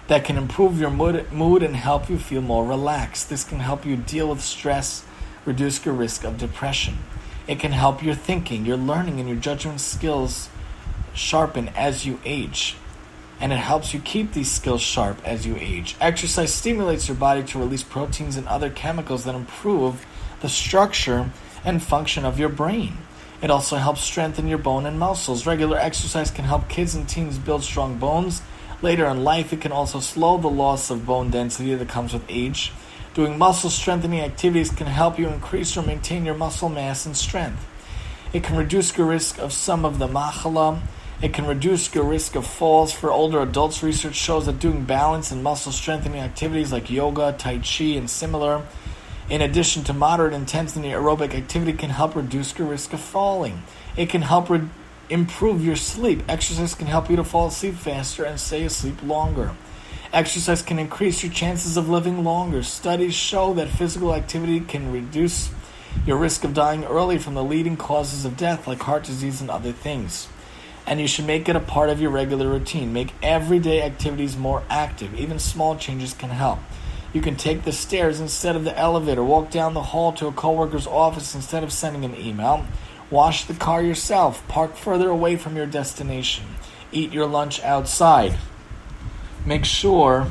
[0.08, 3.30] that can improve your mood, and help you feel more relaxed.
[3.30, 5.04] This can help you deal with stress,
[5.44, 6.98] reduce your risk of depression.
[7.46, 10.48] It can help your thinking, your learning, and your judgment skills
[11.14, 12.76] sharpen as you age
[13.40, 15.96] and it helps you keep these skills sharp as you age.
[16.00, 20.06] Exercise stimulates your body to release proteins and other chemicals that improve
[20.42, 21.30] the structure
[21.64, 22.98] and function of your brain.
[23.42, 25.46] It also helps strengthen your bone and muscles.
[25.46, 28.42] Regular exercise can help kids and teens build strong bones.
[28.82, 32.24] Later in life, it can also slow the loss of bone density that comes with
[32.28, 32.72] age.
[33.14, 37.66] Doing muscle strengthening activities can help you increase or maintain your muscle mass and strength.
[38.32, 40.80] It can reduce your risk of some of the machala
[41.22, 43.82] it can reduce your risk of falls for older adults.
[43.82, 48.62] Research shows that doing balance and muscle strengthening activities like yoga, tai chi, and similar,
[49.30, 53.62] in addition to moderate intensity aerobic activity, can help reduce your risk of falling.
[53.96, 54.68] It can help re-
[55.08, 56.22] improve your sleep.
[56.28, 59.52] Exercise can help you to fall asleep faster and stay asleep longer.
[60.12, 62.62] Exercise can increase your chances of living longer.
[62.62, 65.50] Studies show that physical activity can reduce
[66.04, 69.50] your risk of dying early from the leading causes of death, like heart disease and
[69.50, 70.28] other things
[70.86, 72.92] and you should make it a part of your regular routine.
[72.92, 75.14] Make everyday activities more active.
[75.14, 76.58] Even small changes can help.
[77.12, 80.32] You can take the stairs instead of the elevator, walk down the hall to a
[80.32, 82.64] coworker's office instead of sending an email,
[83.10, 86.44] wash the car yourself, park further away from your destination,
[86.92, 88.36] eat your lunch outside.
[89.44, 90.28] Make sure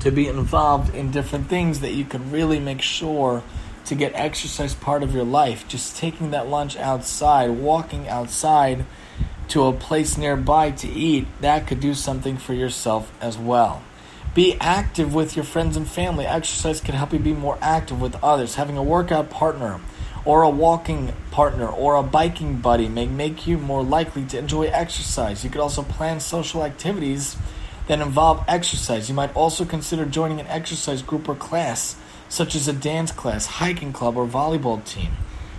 [0.00, 3.42] to be involved in different things that you can really make sure
[3.86, 5.66] to get exercise part of your life.
[5.66, 8.84] Just taking that lunch outside, walking outside
[9.48, 13.82] to a place nearby to eat, that could do something for yourself as well.
[14.32, 16.24] Be active with your friends and family.
[16.24, 18.54] Exercise can help you be more active with others.
[18.54, 19.80] Having a workout partner
[20.24, 24.66] or a walking partner or a biking buddy may make you more likely to enjoy
[24.66, 25.42] exercise.
[25.42, 27.36] You could also plan social activities
[27.88, 29.08] that involve exercise.
[29.08, 31.96] You might also consider joining an exercise group or class,
[32.28, 35.10] such as a dance class, hiking club, or volleyball team.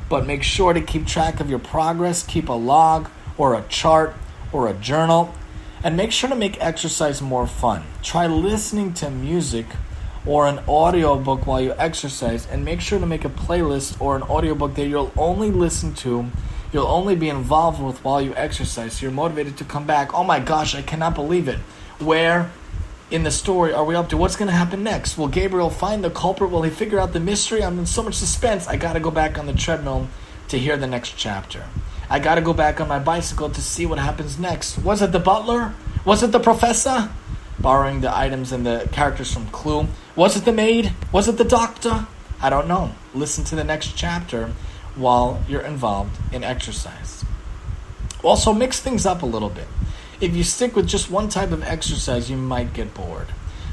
[0.08, 4.16] But make sure to keep track of your progress, keep a log, or a chart
[4.54, 5.36] or a journal.
[5.84, 7.84] And make sure to make exercise more fun.
[8.04, 9.66] Try listening to music
[10.26, 14.22] or an audiobook while you exercise and make sure to make a playlist or an
[14.24, 16.28] audiobook that you'll only listen to,
[16.72, 18.94] you'll only be involved with while you exercise.
[18.94, 20.14] So you're motivated to come back.
[20.14, 21.58] Oh my gosh, I cannot believe it.
[21.98, 22.52] Where
[23.10, 24.18] in the story are we up to?
[24.18, 25.18] What's going to happen next?
[25.18, 26.52] Will Gabriel find the culprit?
[26.52, 27.64] Will he figure out the mystery?
[27.64, 28.68] I'm in so much suspense.
[28.68, 30.08] I got to go back on the treadmill
[30.50, 31.66] to hear the next chapter.
[32.12, 34.78] I gotta go back on my bicycle to see what happens next.
[34.80, 35.74] Was it the butler?
[36.04, 37.10] Was it the professor?
[37.58, 39.88] Borrowing the items and the characters from Clue.
[40.18, 40.92] Was it the maid?
[41.14, 42.08] Was it the doctor?
[42.42, 42.96] I don't know.
[43.14, 44.52] Listen to the next chapter
[44.96, 47.24] while you're involved in exercise.
[48.24, 49.70] Also, mix things up a little bit.
[50.20, 53.28] If you stick with just one type of exercise, you might get bored.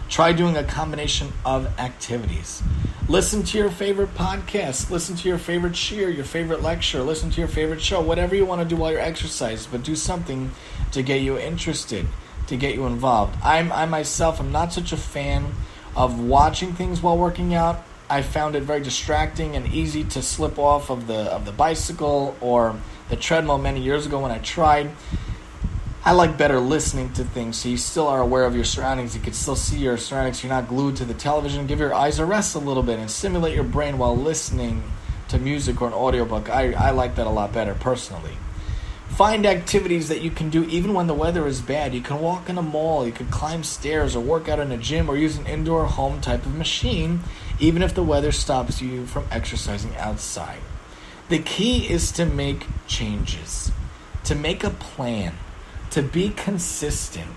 [0.08, 2.62] Try doing a combination of activities.
[3.08, 7.40] Listen to your favorite podcast, listen to your favorite cheer, your favorite lecture, listen to
[7.40, 10.50] your favorite show, whatever you want to do while you're exercising, but do something
[10.92, 12.06] to get you interested,
[12.46, 13.36] to get you involved.
[13.42, 15.52] I'm I myself am not such a fan
[15.94, 17.84] of watching things while working out.
[18.10, 22.34] I found it very distracting and easy to slip off of the of the bicycle
[22.40, 22.76] or
[23.10, 24.90] the treadmill many years ago when I tried.
[26.08, 29.14] I like better listening to things so you still are aware of your surroundings.
[29.14, 30.42] You can still see your surroundings.
[30.42, 31.66] You're not glued to the television.
[31.66, 34.82] Give your eyes a rest a little bit and stimulate your brain while listening
[35.28, 36.48] to music or an audiobook.
[36.48, 38.38] I, I like that a lot better personally.
[39.10, 41.92] Find activities that you can do even when the weather is bad.
[41.92, 44.78] You can walk in a mall, you can climb stairs, or work out in a
[44.78, 47.20] gym, or use an indoor home type of machine,
[47.60, 50.60] even if the weather stops you from exercising outside.
[51.28, 53.70] The key is to make changes,
[54.24, 55.34] to make a plan
[55.90, 57.30] to be consistent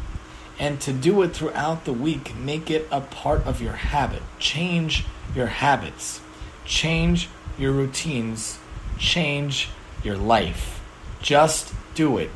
[0.59, 2.35] and to do it throughout the week.
[2.35, 4.21] Make it a part of your habit.
[4.39, 6.21] Change your habits,
[6.65, 8.59] change your routines,
[8.97, 9.69] change
[10.03, 10.81] your life.
[11.21, 12.31] Just Do it.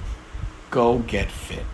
[0.70, 1.66] Go get fit.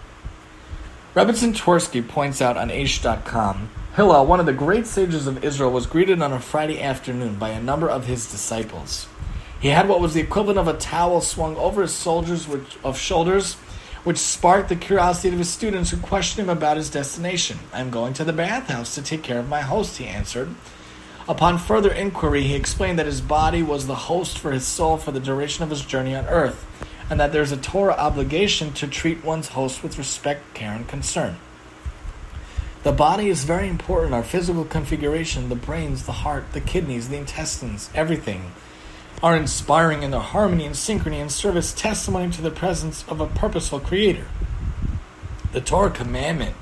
[1.16, 5.86] Rebbetzin Twersky points out on Aish.com Hillel, one of the great sages of Israel, was
[5.86, 9.08] greeted on a Friday afternoon by a number of his disciples.
[9.60, 13.58] He had what was the equivalent of a towel swung over his which, of shoulders,
[14.04, 17.60] which sparked the curiosity of his students who questioned him about his destination.
[17.72, 20.50] I am going to the bathhouse to take care of my host, he answered.
[21.28, 25.12] Upon further inquiry, he explained that his body was the host for his soul for
[25.12, 26.66] the duration of his journey on earth,
[27.10, 30.88] and that there is a Torah obligation to treat one's host with respect, care, and
[30.88, 31.38] concern.
[32.84, 34.16] The body is very important.
[34.16, 38.52] Our physical configuration, the brains, the heart, the kidneys, the intestines, everything
[39.24, 43.22] are inspiring in their harmony and synchrony and serve as testimony to the presence of
[43.22, 44.26] a purposeful creator.
[45.52, 46.56] The Torah commandment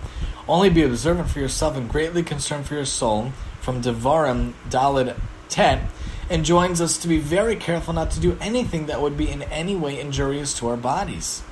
[0.47, 5.15] only be observant for yourself and greatly concerned for your soul from Devarim Dalid
[5.47, 5.89] Tet
[6.29, 9.75] enjoins us to be very careful not to do anything that would be in any
[9.75, 11.43] way injurious to our bodies.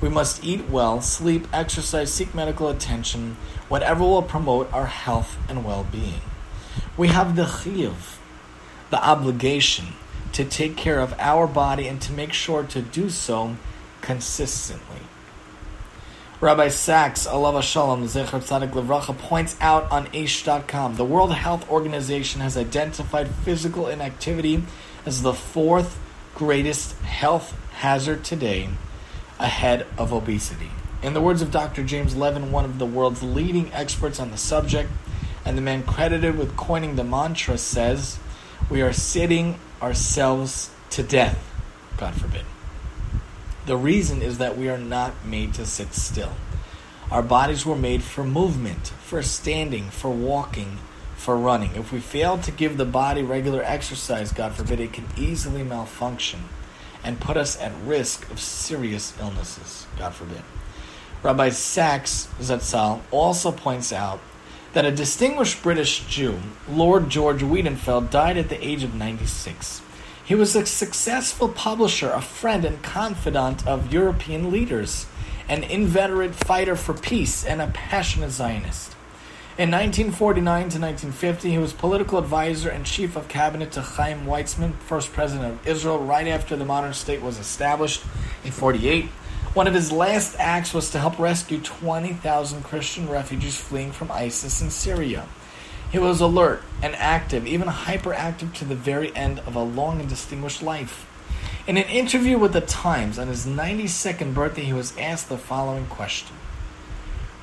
[0.00, 3.36] We must eat well, sleep, exercise, seek medical attention,
[3.68, 6.20] whatever will promote our health and well being.
[6.96, 8.16] We have the chiyuv,
[8.90, 9.94] the obligation
[10.34, 13.56] to take care of our body and to make sure to do so
[14.00, 15.00] consistently.
[16.40, 22.40] Rabbi Sacks, Alav Shalom, Zecher Tzadik Levracha, points out on Aish.com the World Health Organization
[22.42, 24.62] has identified physical inactivity
[25.06, 25.98] as the fourth
[26.34, 28.68] greatest health hazard today,
[29.38, 30.70] ahead of obesity.
[31.02, 31.84] In the words of Dr.
[31.84, 34.90] James Levine, one of the world's leading experts on the subject,
[35.44, 38.18] and the man credited with coining the mantra, says,
[38.68, 41.38] We are sitting ourselves to death,
[41.98, 42.46] God forbid.
[43.66, 46.32] The reason is that we are not made to sit still.
[47.10, 50.78] Our bodies were made for movement, for standing, for walking,
[51.16, 51.76] for running.
[51.76, 56.44] If we fail to give the body regular exercise, God forbid, it can easily malfunction
[57.02, 60.42] and put us at risk of serious illnesses, God forbid.
[61.22, 64.20] Rabbi Sacks Zatzal also points out
[64.74, 69.80] that a distinguished British Jew, Lord George Weidenfeld, died at the age of 96.
[70.24, 75.06] He was a successful publisher, a friend and confidant of European leaders,
[75.48, 78.96] an inveterate fighter for peace, and a passionate Zionist.
[79.56, 84.74] In 1949 to 1950, he was political advisor and chief of cabinet to Chaim Weizmann,
[84.78, 88.02] first president of Israel, right after the modern state was established
[88.44, 89.08] in 48.
[89.54, 94.60] One of his last acts was to help rescue 20,000 Christian refugees fleeing from ISIS
[94.60, 95.28] in Syria.
[95.92, 100.08] He was alert and active, even hyperactive to the very end of a long and
[100.08, 101.06] distinguished life.
[101.68, 105.86] In an interview with the Times on his 92nd birthday, he was asked the following
[105.86, 106.36] question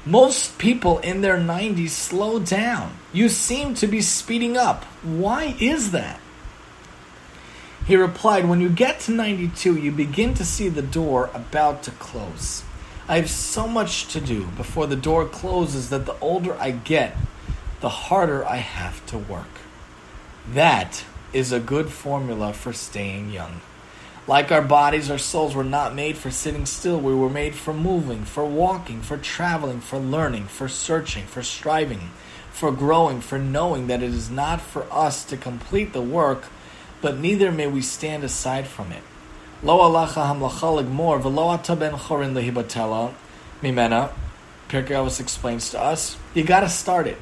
[0.06, 2.98] Most people in their 90s slow down.
[3.14, 4.84] You seem to be speeding up.
[5.02, 6.20] Why is that?
[7.86, 11.92] He replied, When you get to 92, you begin to see the door about to
[11.92, 12.64] close.
[13.08, 17.18] I have so much to do before the door closes that the older I get,
[17.82, 19.50] the harder I have to work.
[20.48, 23.62] That is a good formula for staying young.
[24.28, 27.00] Like our bodies, our souls were not made for sitting still.
[27.00, 32.12] We were made for moving, for walking, for traveling, for learning, for searching, for striving,
[32.52, 36.46] for growing, for knowing that it is not for us to complete the work
[37.02, 39.04] but neither may we stand aside from it.
[39.64, 43.14] Lo alacha hamlacha ligmor v'lo ata ben chorin lehibatela
[43.62, 44.12] mimena.
[44.70, 47.18] Pirkei explains to us, you got to start it.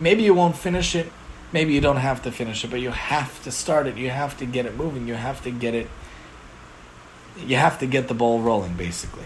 [0.00, 1.12] Maybe you won't finish it.
[1.52, 3.96] Maybe you don't have to finish it, but you have to start it.
[3.96, 5.08] You have to get it moving.
[5.08, 5.88] You have to get it.
[7.38, 9.24] You have to get the ball rolling, basically.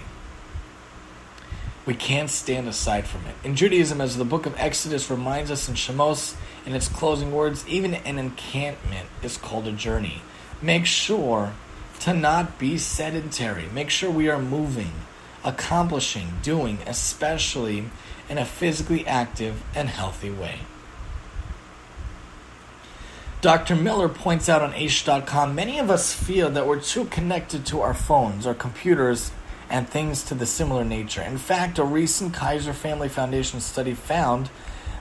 [1.84, 3.34] We can't stand aside from it.
[3.42, 7.66] In Judaism, as the book of Exodus reminds us in Shemos, in its closing words,
[7.68, 10.22] even an encampment is called a journey.
[10.60, 11.52] Make sure
[12.00, 13.66] to not be sedentary.
[13.72, 14.92] Make sure we are moving,
[15.44, 17.86] accomplishing, doing, especially
[18.28, 20.60] in a physically active and healthy way.
[23.40, 23.74] Dr.
[23.74, 27.92] Miller points out on Aish.com many of us feel that we're too connected to our
[27.92, 29.32] phones our computers
[29.68, 31.22] and things to the similar nature.
[31.22, 34.50] In fact, a recent Kaiser Family Foundation study found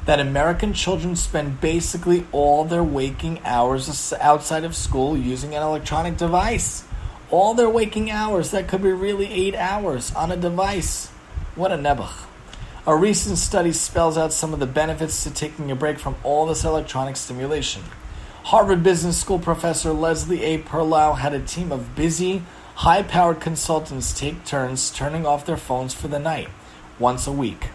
[0.05, 6.17] that American children spend basically all their waking hours outside of school using an electronic
[6.17, 6.83] device.
[7.29, 11.07] All their waking hours, that could be really eight hours on a device.
[11.55, 12.25] What a nebuch.
[12.87, 16.47] A recent study spells out some of the benefits to taking a break from all
[16.47, 17.83] this electronic stimulation.
[18.45, 20.57] Harvard Business School professor Leslie A.
[20.57, 22.41] Perlow had a team of busy,
[22.75, 26.49] high powered consultants take turns turning off their phones for the night,
[26.97, 27.67] once a week.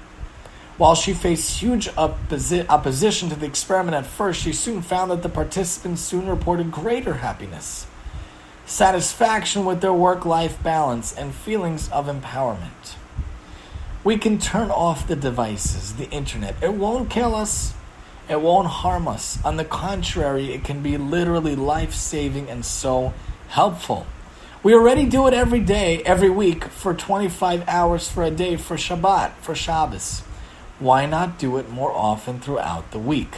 [0.78, 5.22] While she faced huge opposi- opposition to the experiment at first, she soon found that
[5.22, 7.86] the participants soon reported greater happiness.
[8.66, 12.96] satisfaction with their work life balance, and feelings of empowerment.
[14.02, 16.56] We can turn off the devices, the internet.
[16.60, 17.74] It won't kill us,
[18.28, 19.38] it won't harm us.
[19.44, 23.14] On the contrary, it can be literally life saving and so
[23.48, 24.04] helpful.
[24.64, 28.76] We already do it every day, every week, for 25 hours for a day for
[28.76, 30.22] Shabbat, for Shabbos.
[30.78, 33.36] Why not do it more often throughout the week?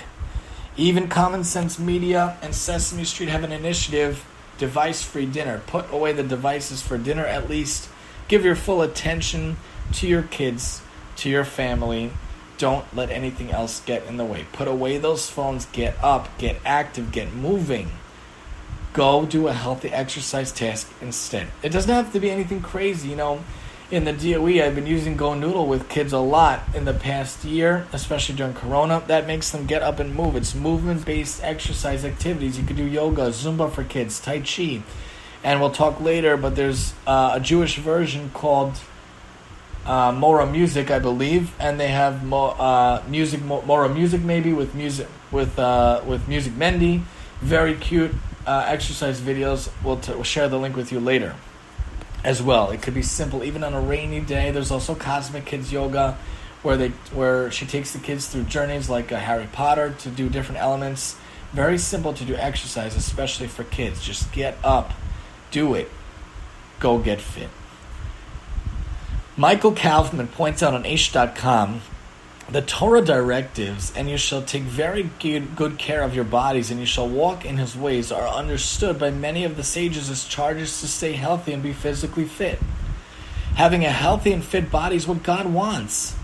[0.76, 4.26] Even Common Sense Media and Sesame Street have an initiative
[4.58, 5.62] device free dinner.
[5.68, 7.88] Put away the devices for dinner at least.
[8.26, 9.56] Give your full attention
[9.94, 10.82] to your kids,
[11.16, 12.10] to your family.
[12.58, 14.44] Don't let anything else get in the way.
[14.52, 17.92] Put away those phones, get up, get active, get moving.
[18.92, 21.46] Go do a healthy exercise task instead.
[21.62, 23.44] It doesn't have to be anything crazy, you know
[23.90, 27.42] in the DOE, I've been using Go Noodle with kids a lot in the past
[27.44, 29.02] year, especially during Corona.
[29.06, 30.36] That makes them get up and move.
[30.36, 32.58] It's movement based exercise activities.
[32.58, 34.82] You could do yoga, Zumba for kids, Tai Chi.
[35.42, 38.74] And we'll talk later, but there's uh, a Jewish version called
[39.86, 44.74] uh, Morah Music, I believe, and they have mo- uh, music, Morah Music maybe with
[44.74, 47.04] music with uh, with Music Mendy.
[47.40, 48.12] Very cute
[48.46, 49.70] uh, exercise videos.
[49.82, 51.34] We'll, t- we'll share the link with you later
[52.28, 52.70] as well.
[52.70, 54.50] It could be simple, even on a rainy day.
[54.50, 56.18] There's also Cosmic Kids Yoga,
[56.62, 60.28] where they where she takes the kids through journeys like a Harry Potter to do
[60.28, 61.16] different elements.
[61.54, 64.04] Very simple to do exercise, especially for kids.
[64.04, 64.92] Just get up,
[65.50, 65.90] do it,
[66.80, 67.48] go get fit.
[69.34, 71.80] Michael Kaufman points out on Aish.com
[72.50, 76.86] the Torah directives, and you shall take very good, care of your bodies, and you
[76.86, 80.88] shall walk in his ways, are understood by many of the sages as charges to
[80.88, 82.58] stay healthy and be physically fit.
[83.56, 86.14] Having a healthy and fit body is what God wants.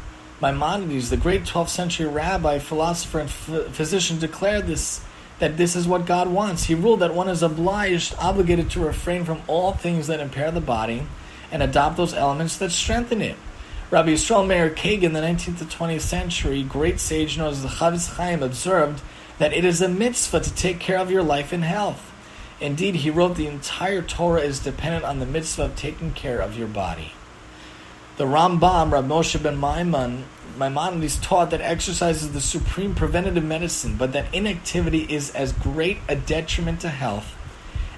[0.41, 5.05] Maimonides, the great 12th century rabbi, philosopher, and physician, declared this
[5.41, 6.65] that this is what God wants.
[6.65, 10.61] He ruled that one is obliged, obligated to refrain from all things that impair the
[10.61, 11.07] body
[11.51, 13.37] and adopt those elements that strengthen it.
[13.95, 18.17] Rabbi Yisrael Meir Kagan, the 19th to 20th century great sage known as the Chafetz
[18.17, 19.01] Chaim, observed
[19.39, 22.11] that it is a mitzvah to take care of your life and health.
[22.61, 26.59] Indeed, he wrote the entire Torah is dependent on the mitzvah of taking care of
[26.59, 27.13] your body.
[28.17, 30.25] The Rambam, Rabbi Moshe ben Maimon,
[30.59, 35.99] Maimonides taught that exercise is the supreme preventative medicine, but that inactivity is as great
[36.09, 37.37] a detriment to health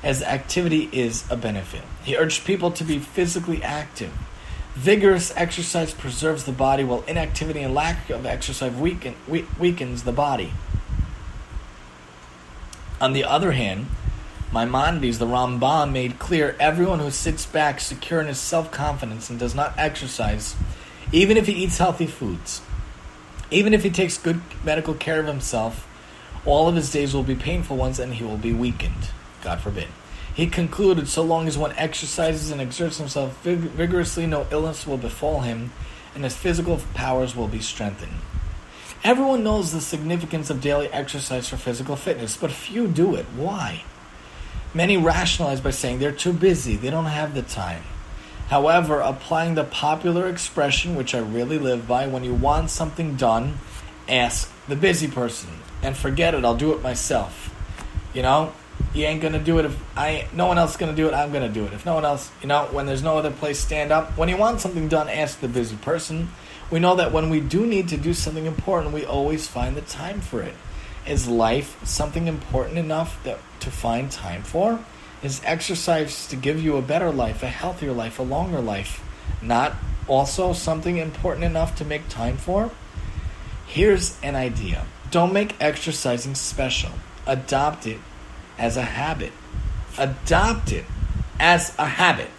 [0.02, 1.84] as activity is a benefit.
[2.04, 4.12] He urged people to be physically active
[4.76, 10.52] Vigorous exercise preserves the body, while inactivity and lack of exercise weaken, weakens the body.
[13.00, 13.86] On the other hand,
[14.52, 19.38] Maimonides, the Rambam, made clear everyone who sits back secure in his self confidence and
[19.38, 20.54] does not exercise,
[21.10, 22.60] even if he eats healthy foods,
[23.50, 25.88] even if he takes good medical care of himself,
[26.44, 29.10] all of his days will be painful ones and he will be weakened.
[29.42, 29.88] God forbid.
[30.36, 34.98] He concluded, so long as one exercises and exerts himself vig- vigorously, no illness will
[34.98, 35.72] befall him,
[36.14, 38.20] and his physical powers will be strengthened.
[39.02, 43.24] Everyone knows the significance of daily exercise for physical fitness, but few do it.
[43.34, 43.84] Why?
[44.74, 47.84] Many rationalize by saying they're too busy, they don't have the time.
[48.48, 53.58] However, applying the popular expression, which I really live by, when you want something done,
[54.06, 55.48] ask the busy person
[55.82, 57.54] and forget it, I'll do it myself.
[58.12, 58.52] You know,
[58.96, 61.14] you ain't gonna do it if I no one else gonna do it.
[61.14, 61.72] I'm gonna do it.
[61.72, 64.16] If no one else, you know, when there's no other place, stand up.
[64.16, 66.30] When you want something done, ask the busy person.
[66.70, 69.82] We know that when we do need to do something important, we always find the
[69.82, 70.54] time for it.
[71.06, 74.80] Is life something important enough that to find time for?
[75.22, 79.04] Is exercise to give you a better life, a healthier life, a longer life,
[79.40, 79.74] not
[80.08, 82.70] also something important enough to make time for?
[83.66, 84.86] Here's an idea.
[85.10, 86.92] Don't make exercising special.
[87.26, 87.98] Adopt it
[88.58, 89.32] as a habit.
[89.98, 90.84] Adopt it
[91.38, 92.30] as a habit.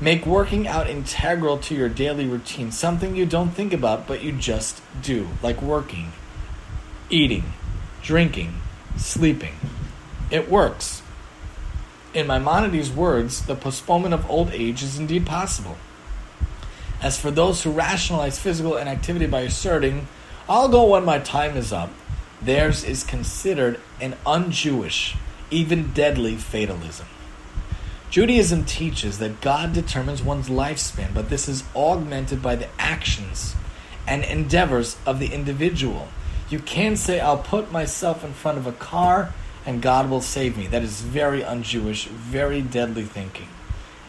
[0.00, 4.32] Make working out integral to your daily routine, something you don't think about but you
[4.32, 6.12] just do, like working,
[7.08, 7.52] eating,
[8.02, 8.54] drinking,
[8.96, 9.54] sleeping.
[10.30, 11.02] It works.
[12.14, 15.76] In Maimonides' words, the postponement of old age is indeed possible.
[17.00, 20.08] As for those who rationalize physical inactivity by asserting,
[20.48, 21.90] I'll go when my time is up,
[22.44, 25.16] theirs is considered an un Jewish
[25.50, 27.06] even deadly fatalism.
[28.10, 33.54] Judaism teaches that God determines one's lifespan, but this is augmented by the actions
[34.06, 36.08] and endeavors of the individual.
[36.50, 39.32] You can't say, I'll put myself in front of a car
[39.64, 40.66] and God will save me.
[40.66, 43.48] That is very un Jewish, very deadly thinking.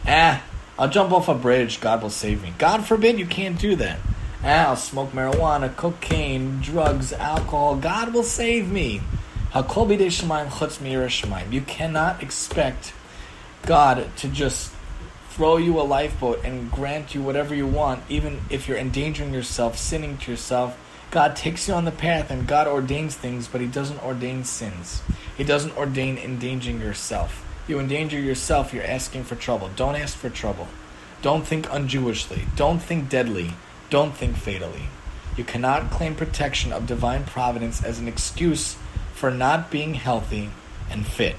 [0.06, 0.42] Ah,
[0.78, 2.52] I'll jump off a bridge, God will save me.
[2.58, 4.00] God forbid you can't do that.
[4.44, 7.76] I'll smoke marijuana, cocaine, drugs, alcohol.
[7.76, 9.00] God will save me.
[9.54, 9.62] You
[11.62, 12.92] cannot expect
[13.64, 14.72] God to just
[15.30, 19.78] throw you a lifeboat and grant you whatever you want, even if you're endangering yourself,
[19.78, 20.78] sinning to yourself.
[21.10, 25.02] God takes you on the path and God ordains things, but He doesn't ordain sins.
[25.38, 27.42] He doesn't ordain endangering yourself.
[27.66, 29.70] You endanger yourself, you're asking for trouble.
[29.74, 30.68] Don't ask for trouble.
[31.22, 32.42] Don't think unjewishly.
[32.56, 33.54] Don't think deadly.
[33.94, 34.88] Don't think fatally.
[35.36, 38.76] You cannot claim protection of divine providence as an excuse
[39.12, 40.50] for not being healthy
[40.90, 41.36] and fit.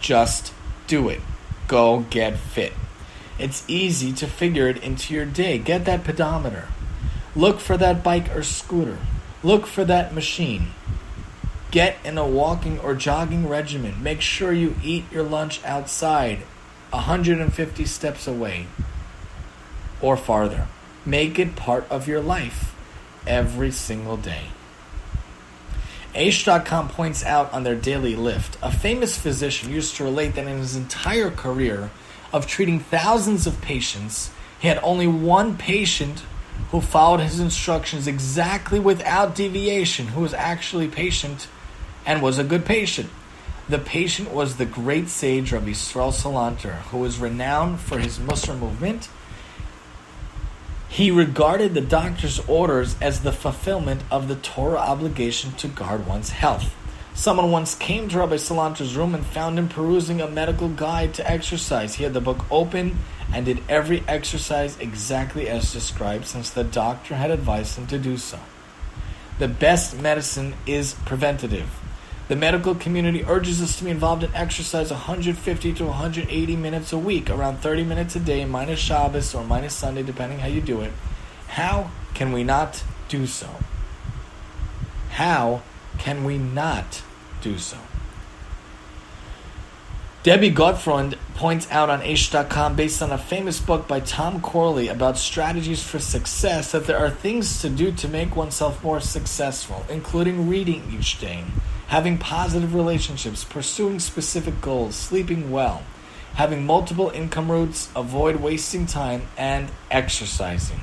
[0.00, 0.54] Just
[0.86, 1.20] do it.
[1.68, 2.72] Go get fit.
[3.38, 5.58] It's easy to figure it into your day.
[5.58, 6.68] Get that pedometer.
[7.34, 8.96] Look for that bike or scooter.
[9.42, 10.68] Look for that machine.
[11.70, 14.02] Get in a walking or jogging regimen.
[14.02, 16.38] Make sure you eat your lunch outside,
[16.88, 18.66] 150 steps away
[20.00, 20.68] or farther.
[21.06, 22.74] Make it part of your life
[23.26, 24.48] every single day.
[26.14, 30.58] Aish.com points out on their daily lift a famous physician used to relate that in
[30.58, 31.90] his entire career
[32.32, 36.24] of treating thousands of patients, he had only one patient
[36.70, 41.46] who followed his instructions exactly without deviation, who was actually patient
[42.04, 43.10] and was a good patient.
[43.68, 48.58] The patient was the great sage Rabbi Yisrael Salanter, who was renowned for his Mussar
[48.58, 49.08] movement
[50.96, 56.30] he regarded the doctor's orders as the fulfillment of the Torah obligation to guard one's
[56.30, 56.74] health.
[57.12, 61.30] Someone once came to Rabbi Salanter's room and found him perusing a medical guide to
[61.30, 61.96] exercise.
[61.96, 62.96] He had the book open
[63.30, 68.16] and did every exercise exactly as described since the doctor had advised him to do
[68.16, 68.38] so.
[69.38, 71.68] The best medicine is preventative.
[72.28, 76.98] The medical community urges us to be involved in exercise 150 to 180 minutes a
[76.98, 80.80] week, around 30 minutes a day, minus Shabbos or minus Sunday, depending how you do
[80.80, 80.92] it.
[81.46, 83.48] How can we not do so?
[85.10, 85.62] How
[85.98, 87.02] can we not
[87.42, 87.78] do so?
[90.24, 95.16] Debbie Gottfried points out on Aish.com, based on a famous book by Tom Corley about
[95.16, 100.48] strategies for success, that there are things to do to make oneself more successful, including
[100.48, 101.44] reading each day
[101.88, 105.82] having positive relationships, pursuing specific goals, sleeping well,
[106.34, 110.80] having multiple income routes, avoid wasting time, and exercising.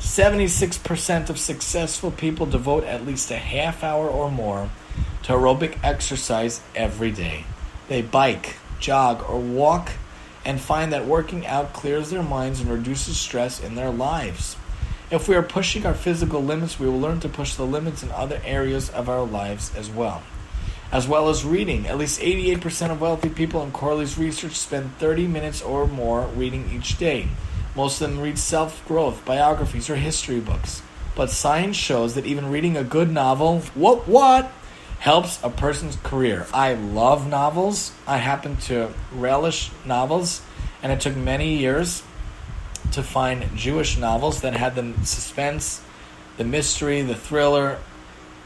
[0.00, 4.70] 76% of successful people devote at least a half hour or more
[5.22, 7.44] to aerobic exercise every day.
[7.88, 9.92] They bike, jog, or walk
[10.44, 14.56] and find that working out clears their minds and reduces stress in their lives.
[15.10, 18.10] If we are pushing our physical limits, we will learn to push the limits in
[18.10, 20.22] other areas of our lives as well
[20.92, 21.86] as well as reading.
[21.86, 26.70] At least 88% of wealthy people in Corley's research spend 30 minutes or more reading
[26.72, 27.28] each day.
[27.76, 30.82] Most of them read self growth, biographies, or history books.
[31.14, 34.50] But science shows that even reading a good novel, what, what,
[35.00, 36.46] helps a person's career.
[36.52, 37.92] I love novels.
[38.06, 40.42] I happen to relish novels,
[40.82, 42.02] and it took many years
[42.92, 45.82] to find Jewish novels that had the suspense,
[46.36, 47.78] the mystery, the thriller,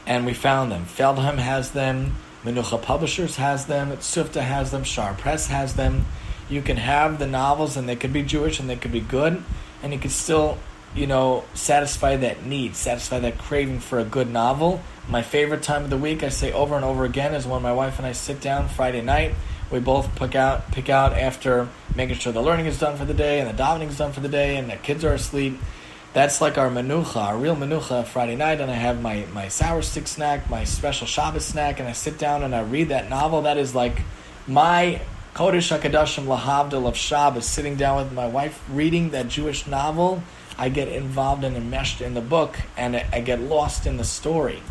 [0.05, 0.85] and we found them.
[0.85, 2.15] Feldheim has them.
[2.45, 6.05] Menucha Publishers has them, Sufta has them, Shaar Press has them.
[6.47, 9.43] You can have the novels, and they could be Jewish and they could be good,
[9.81, 10.59] and you could still,
[10.93, 14.83] you know, satisfy that need, satisfy that craving for a good novel.
[15.09, 17.73] My favorite time of the week, I say over and over again, is when my
[17.73, 19.33] wife and I sit down Friday night.
[19.71, 23.15] We both pick out pick out after making sure the learning is done for the
[23.15, 25.59] day and the davening is done for the day and the kids are asleep
[26.15, 29.81] that's like our menucha, our real menucha Friday night, and I have my, my sour
[29.81, 33.41] stick snack, my special Shabbos snack, and I sit down and I read that novel.
[33.41, 34.01] That is like
[34.47, 35.01] my
[35.33, 40.23] Kodesh HaKadoshim Lahavdil of Shabbos, sitting down with my wife, reading that Jewish novel.
[40.57, 44.63] I get involved and enmeshed in the book, and I get lost in the story.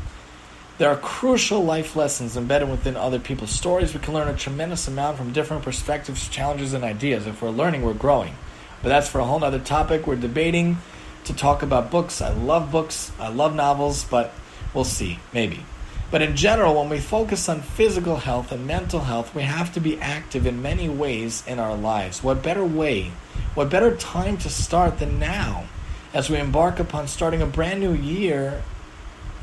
[0.78, 3.92] There are crucial life lessons embedded within other people's stories.
[3.92, 7.26] We can learn a tremendous amount from different perspectives, challenges, and ideas.
[7.26, 8.34] If we're learning, we're growing.
[8.82, 10.06] But that's for a whole other topic.
[10.06, 10.78] We're debating
[11.24, 12.20] to talk about books.
[12.20, 14.32] I love books, I love novels, but
[14.72, 15.64] we'll see, maybe.
[16.10, 19.80] But in general, when we focus on physical health and mental health, we have to
[19.80, 22.22] be active in many ways in our lives.
[22.22, 23.10] What better way,
[23.54, 25.64] what better time to start than now
[26.12, 28.62] as we embark upon starting a brand new year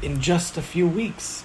[0.01, 1.43] in just a few weeks?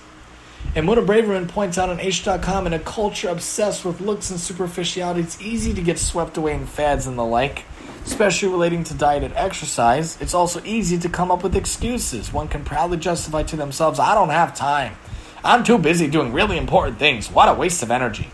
[0.74, 5.20] And Mona Braverman points out on Aish.com in a culture obsessed with looks and superficiality,
[5.20, 7.64] it's easy to get swept away in fads and the like
[8.04, 12.32] especially relating to diet and exercise, it's also easy to come up with excuses.
[12.32, 14.96] One can proudly justify to themselves, I don't have time.
[15.44, 17.30] I'm too busy doing really important things.
[17.30, 18.30] What a waste of energy.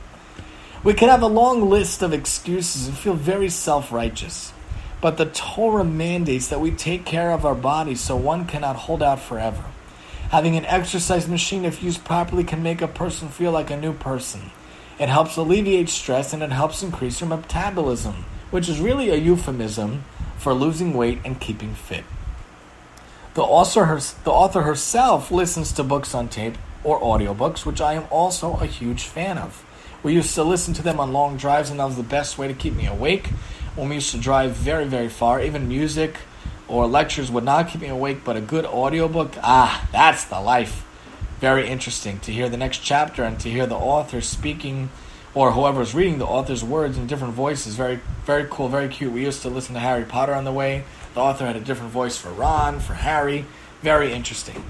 [0.84, 4.52] We could have a long list of excuses and feel very self righteous.
[5.00, 9.02] But the Torah mandates that we take care of our bodies so one cannot hold
[9.02, 9.64] out forever.
[10.30, 13.92] Having an exercise machine, if used properly, can make a person feel like a new
[13.92, 14.50] person.
[14.98, 20.04] It helps alleviate stress and it helps increase your metabolism, which is really a euphemism
[20.38, 22.04] for losing weight and keeping fit.
[23.34, 27.94] The author, her, the author herself listens to books on tape or audiobooks, which I
[27.94, 29.64] am also a huge fan of.
[30.02, 32.46] We used to listen to them on long drives, and that was the best way
[32.46, 33.28] to keep me awake.
[33.74, 36.16] When we used to drive very, very far, even music
[36.68, 40.84] or lectures would not keep me awake, but a good audiobook, ah, that's the life.
[41.40, 44.90] Very interesting to hear the next chapter and to hear the author speaking
[45.34, 47.74] or whoever's reading the author's words in different voices.
[47.74, 49.12] Very, very cool, very cute.
[49.12, 50.84] We used to listen to Harry Potter on the way.
[51.14, 53.46] The author had a different voice for Ron, for Harry.
[53.82, 54.64] Very interesting.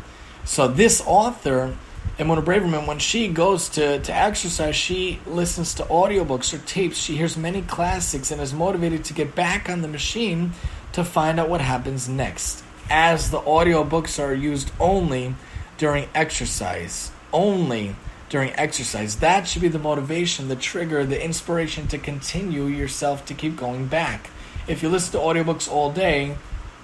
[0.45, 1.75] So this author
[2.19, 6.99] when Braverman, when she goes to, to exercise, she listens to audiobooks or tapes.
[6.99, 10.53] She hears many classics and is motivated to get back on the machine
[10.93, 12.63] to find out what happens next.
[12.91, 15.35] As the audiobooks are used only
[15.79, 17.97] during exercise, only
[18.33, 19.16] during exercise.
[19.16, 23.87] That should be the motivation, the trigger, the inspiration to continue yourself to keep going
[23.89, 24.30] back.
[24.66, 26.37] If you listen to audiobooks all day,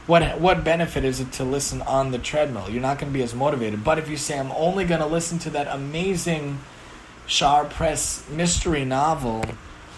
[0.07, 2.69] what what benefit is it to listen on the treadmill?
[2.69, 3.83] You're not going to be as motivated.
[3.83, 6.59] But if you say I'm only going to listen to that amazing
[7.27, 9.43] Shaar Press mystery novel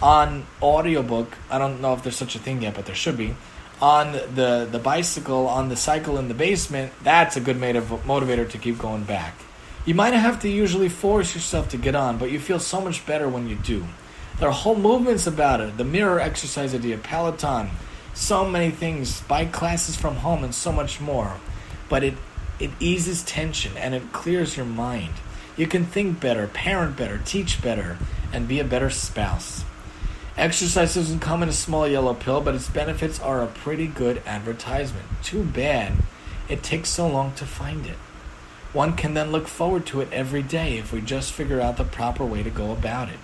[0.01, 3.35] on audiobook, I don't know if there's such a thing yet, but there should be.
[3.81, 8.57] On the the bicycle, on the cycle in the basement, that's a good motivator to
[8.57, 9.35] keep going back.
[9.85, 13.05] You might have to usually force yourself to get on, but you feel so much
[13.05, 13.85] better when you do.
[14.39, 15.77] There are whole movements about it.
[15.77, 17.69] The mirror exercise idea, Peloton,
[18.13, 21.37] so many things, bike classes from home, and so much more.
[21.89, 22.13] But it
[22.59, 25.13] it eases tension and it clears your mind.
[25.57, 27.97] You can think better, parent better, teach better,
[28.31, 29.65] and be a better spouse.
[30.37, 34.21] Exercise doesn't come in a small yellow pill, but its benefits are a pretty good
[34.27, 35.05] advertisement.
[35.23, 35.93] Too bad
[36.49, 37.97] it takes so long to find it.
[38.73, 41.83] One can then look forward to it every day if we just figure out the
[41.83, 43.19] proper way to go about it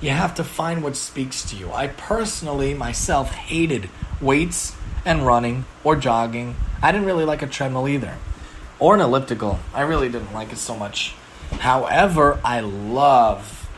[0.00, 1.72] you have to find what speaks to you.
[1.72, 3.90] I personally, myself, hated
[4.20, 6.54] weights and running or jogging.
[6.82, 8.16] I didn't really like a treadmill either,
[8.78, 9.58] or an elliptical.
[9.74, 11.14] I really didn't like it so much.
[11.58, 13.68] However, I love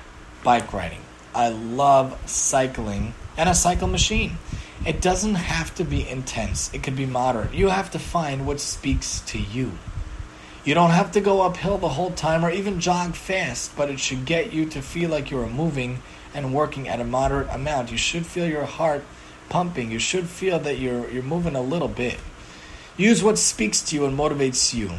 [0.44, 1.00] bike riding.
[1.34, 4.36] I love cycling and a cycle machine.
[4.84, 7.54] It doesn't have to be intense, it could be moderate.
[7.54, 9.72] You have to find what speaks to you.
[10.70, 13.98] You don't have to go uphill the whole time or even jog fast, but it
[13.98, 16.00] should get you to feel like you are moving
[16.32, 17.90] and working at a moderate amount.
[17.90, 19.02] You should feel your heart
[19.48, 19.90] pumping.
[19.90, 22.20] You should feel that you're you're moving a little bit.
[22.96, 24.92] Use what speaks to you and motivates you.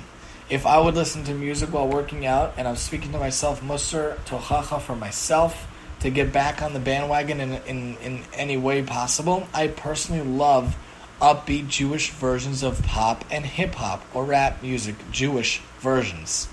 [0.49, 4.17] If I would listen to music while working out and I'm speaking to myself, Musar
[4.25, 5.69] Tochacha for myself
[6.01, 10.75] to get back on the bandwagon in, in, in any way possible, I personally love
[11.21, 16.49] upbeat Jewish versions of pop and hip hop or rap music, Jewish versions.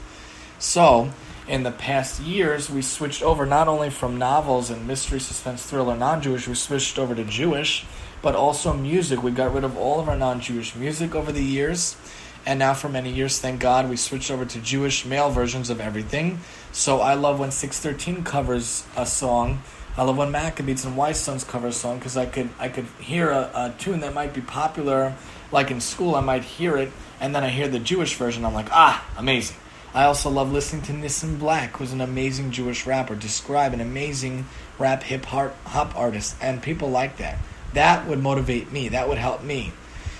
[0.58, 1.10] So,
[1.48, 5.96] in the past years, we switched over not only from novels and mystery, suspense, thriller,
[5.96, 7.86] non Jewish, we switched over to Jewish,
[8.20, 9.22] but also music.
[9.22, 11.96] We got rid of all of our non Jewish music over the years.
[12.44, 15.80] And now, for many years, thank God, we switched over to Jewish male versions of
[15.80, 16.40] everything.
[16.72, 19.62] So I love when 613 covers a song
[19.98, 22.86] I love when Maccabeats and Wise Sons cover a song because I could I could
[23.00, 25.16] hear a, a, tune that might be popular,
[25.50, 26.14] like in school.
[26.14, 28.44] I might hear it, and then I hear the Jewish version.
[28.44, 29.56] I'm like, ah, amazing.
[29.92, 33.16] I also love listening to Nissim Black, who's an amazing Jewish rapper.
[33.16, 34.46] Describe an amazing
[34.78, 37.38] rap hip hop artist, and people like that.
[37.74, 38.90] That would motivate me.
[38.90, 39.72] That would help me.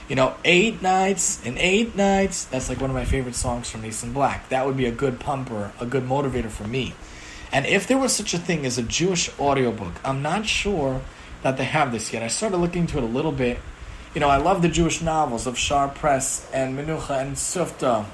[0.09, 2.47] You know, eight nights and eight nights.
[2.47, 4.49] That's like one of my favorite songs from Nissim Black.
[4.49, 6.95] That would be a good pumper, a good motivator for me.
[7.53, 11.01] And if there was such a thing as a Jewish audiobook, I'm not sure
[11.43, 12.23] that they have this yet.
[12.23, 13.59] I started looking into it a little bit.
[14.15, 18.05] You know, I love the Jewish novels of Shaar Press and Menucha and Sufta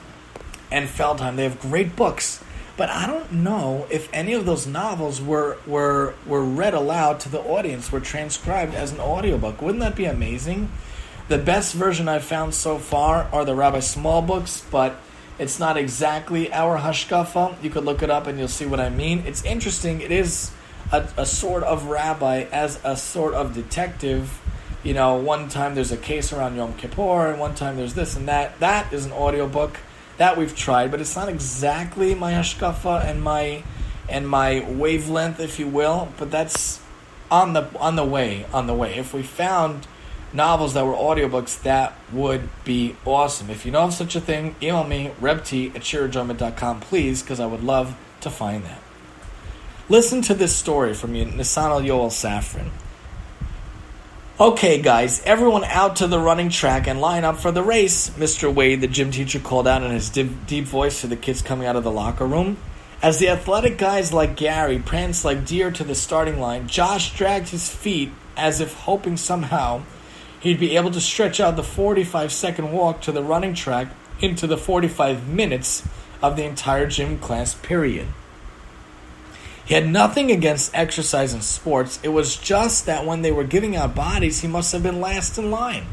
[0.70, 1.36] and Feldheim.
[1.36, 2.42] They have great books.
[2.76, 7.28] But I don't know if any of those novels were, were, were read aloud to
[7.28, 9.62] the audience, were transcribed as an audiobook.
[9.62, 10.70] Wouldn't that be amazing?
[11.28, 14.96] The best version I've found so far are the Rabbi Small books, but
[15.38, 17.62] it's not exactly our hashkafa.
[17.62, 19.24] You could look it up and you'll see what I mean.
[19.26, 20.00] It's interesting.
[20.00, 20.52] It is
[20.92, 24.40] a, a sort of rabbi as a sort of detective.
[24.82, 28.16] You know, one time there's a case around Yom Kippur, and one time there's this
[28.16, 28.60] and that.
[28.60, 29.78] That is an audiobook
[30.18, 33.64] that we've tried, but it's not exactly my hashkafa and my
[34.08, 36.08] and my wavelength, if you will.
[36.18, 36.80] But that's
[37.30, 38.96] on the on the way, on the way.
[38.96, 39.86] If we found
[40.34, 43.50] novels that were audiobooks, that would be awesome.
[43.50, 47.46] If you know of such a thing, email me, rebt at shiragerman.com, please, because I
[47.46, 48.80] would love to find that.
[49.88, 52.70] Listen to this story from Nisanel Yoel Safran.
[54.40, 58.52] Okay, guys, everyone out to the running track and line up for the race, Mr.
[58.52, 61.68] Wade, the gym teacher, called out in his deep, deep voice to the kids coming
[61.68, 62.56] out of the locker room.
[63.00, 67.50] As the athletic guys like Gary pranced like deer to the starting line, Josh dragged
[67.50, 69.82] his feet as if hoping somehow
[70.44, 73.88] he'd be able to stretch out the 45 second walk to the running track
[74.20, 75.88] into the 45 minutes
[76.22, 78.06] of the entire gym class period.
[79.64, 81.98] He had nothing against exercise and sports.
[82.02, 85.38] It was just that when they were giving out bodies, he must have been last
[85.38, 85.86] in line.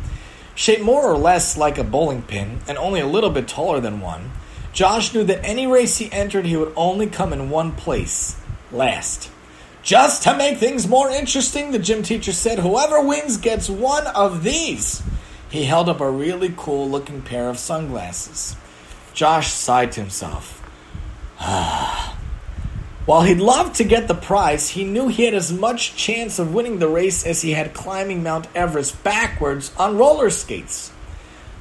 [0.54, 4.02] Shaped more or less like a bowling pin, and only a little bit taller than
[4.02, 4.32] one,
[4.74, 8.36] Josh knew that any race he entered, he would only come in one place
[8.70, 9.32] last.
[9.84, 14.44] Just to make things more interesting, the gym teacher said, whoever wins gets one of
[14.44, 15.02] these.
[15.50, 18.56] He held up a really cool looking pair of sunglasses.
[19.14, 20.60] Josh sighed to himself.
[23.06, 26.54] While he'd love to get the prize, he knew he had as much chance of
[26.54, 30.92] winning the race as he had climbing Mount Everest backwards on roller skates.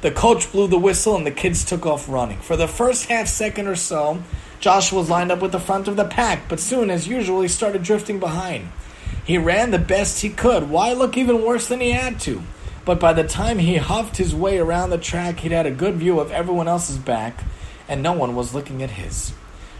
[0.02, 2.38] The coach blew the whistle and the kids took off running.
[2.38, 4.22] For the first half second or so,
[4.60, 7.48] Josh was lined up with the front of the pack, but soon, as usual, he
[7.48, 8.68] started drifting behind.
[9.24, 10.68] He ran the best he could.
[10.68, 12.42] Why look even worse than he had to?
[12.84, 15.94] But by the time he huffed his way around the track, he'd had a good
[15.94, 17.42] view of everyone else's back,
[17.88, 19.32] and no one was looking at his.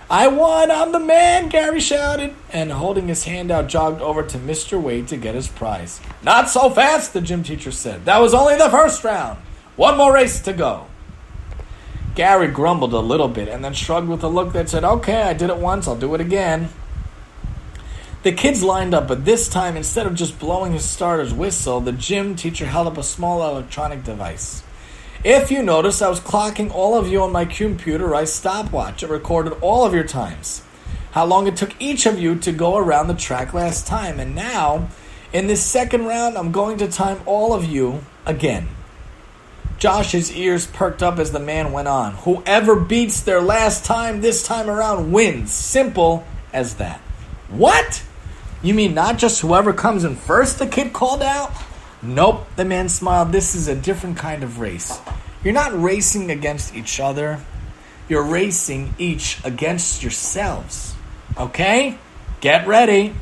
[0.09, 4.39] I won, I'm the man, Gary shouted, and holding his hand out, jogged over to
[4.39, 4.81] Mr.
[4.81, 6.01] Wade to get his prize.
[6.23, 8.07] Not so fast, the gym teacher said.
[8.07, 9.39] That was only the first round.
[9.77, 10.87] One more race to go.
[12.15, 15.33] Gary grumbled a little bit and then shrugged with a look that said, Okay, I
[15.33, 16.69] did it once, I'll do it again.
[18.23, 21.93] The kids lined up, but this time, instead of just blowing his starter's whistle, the
[21.93, 24.63] gym teacher held up a small electronic device.
[25.25, 29.03] If you notice, I was clocking all of you on my computerized stopwatch.
[29.03, 30.63] It recorded all of your times,
[31.13, 34.21] how long it took each of you to go around the track last time.
[34.21, 34.89] And now,
[35.33, 38.69] in this second round, I'm going to time all of you again.
[39.81, 42.13] Josh's ears perked up as the man went on.
[42.13, 45.51] Whoever beats their last time this time around wins.
[45.51, 46.23] Simple
[46.53, 47.01] as that.
[47.49, 48.03] What?
[48.63, 51.51] You mean not just whoever comes in first, the kid called out?
[52.03, 53.33] Nope, the man smiled.
[53.33, 55.01] This is a different kind of race.
[55.43, 57.41] You're not racing against each other,
[58.07, 60.95] you're racing each against yourselves.
[61.39, 61.97] Okay?
[62.43, 63.15] Get ready.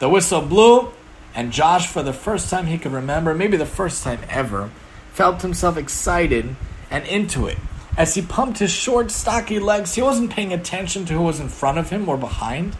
[0.00, 0.90] The whistle blew,
[1.36, 4.70] and Josh, for the first time he could remember, maybe the first time ever,
[5.12, 6.56] felt himself excited
[6.90, 7.58] and into it.
[7.96, 11.48] As he pumped his short, stocky legs, he wasn't paying attention to who was in
[11.48, 12.76] front of him or behind.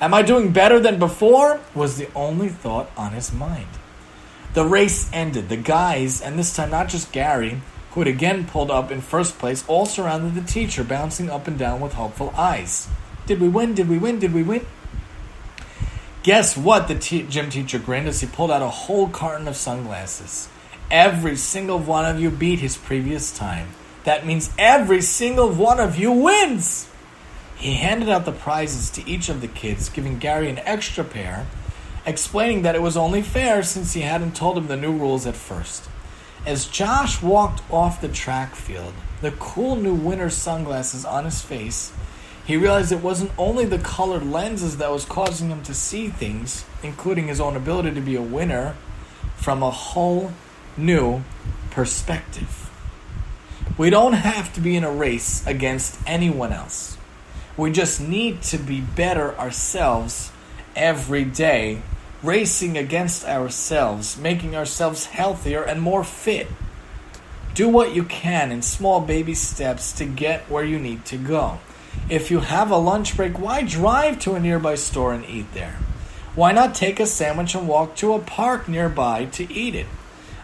[0.00, 1.60] Am I doing better than before?
[1.74, 3.68] was the only thought on his mind.
[4.54, 5.48] The race ended.
[5.48, 7.60] The guys, and this time not just Gary,
[7.92, 11.58] who had again pulled up in first place, all surrounded the teacher, bouncing up and
[11.58, 12.88] down with hopeful eyes.
[13.26, 13.74] Did we win?
[13.74, 14.18] Did we win?
[14.18, 14.66] Did we win?
[16.22, 16.88] Guess what?
[16.88, 20.48] The gym teacher grinned as he pulled out a whole carton of sunglasses.
[20.90, 23.68] Every single one of you beat his previous time.
[24.04, 26.88] That means every single one of you wins.
[27.56, 31.46] He handed out the prizes to each of the kids, giving Gary an extra pair,
[32.06, 35.36] explaining that it was only fair since he hadn't told him the new rules at
[35.36, 35.88] first.
[36.46, 41.92] As Josh walked off the track field, the cool new winter sunglasses on his face,
[42.46, 46.64] he realized it wasn't only the colored lenses that was causing him to see things,
[46.82, 48.74] including his own ability to be a winner,
[49.36, 50.32] from a whole
[50.78, 51.22] new
[51.70, 52.70] perspective.
[53.76, 56.96] We don't have to be in a race against anyone else.
[57.56, 60.32] We just need to be better ourselves
[60.74, 61.82] every day,
[62.22, 66.48] racing against ourselves, making ourselves healthier and more fit.
[67.54, 71.58] Do what you can in small baby steps to get where you need to go.
[72.08, 75.76] If you have a lunch break, why drive to a nearby store and eat there?
[76.34, 79.86] Why not take a sandwich and walk to a park nearby to eat it?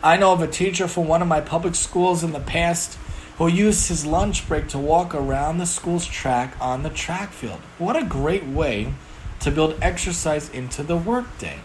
[0.05, 2.99] I know of a teacher from one of my public schools in the past
[3.39, 7.59] who used his lunch break to walk around the school's track on the track field.
[7.79, 8.93] What a great way
[9.41, 11.61] to build exercise into the workday.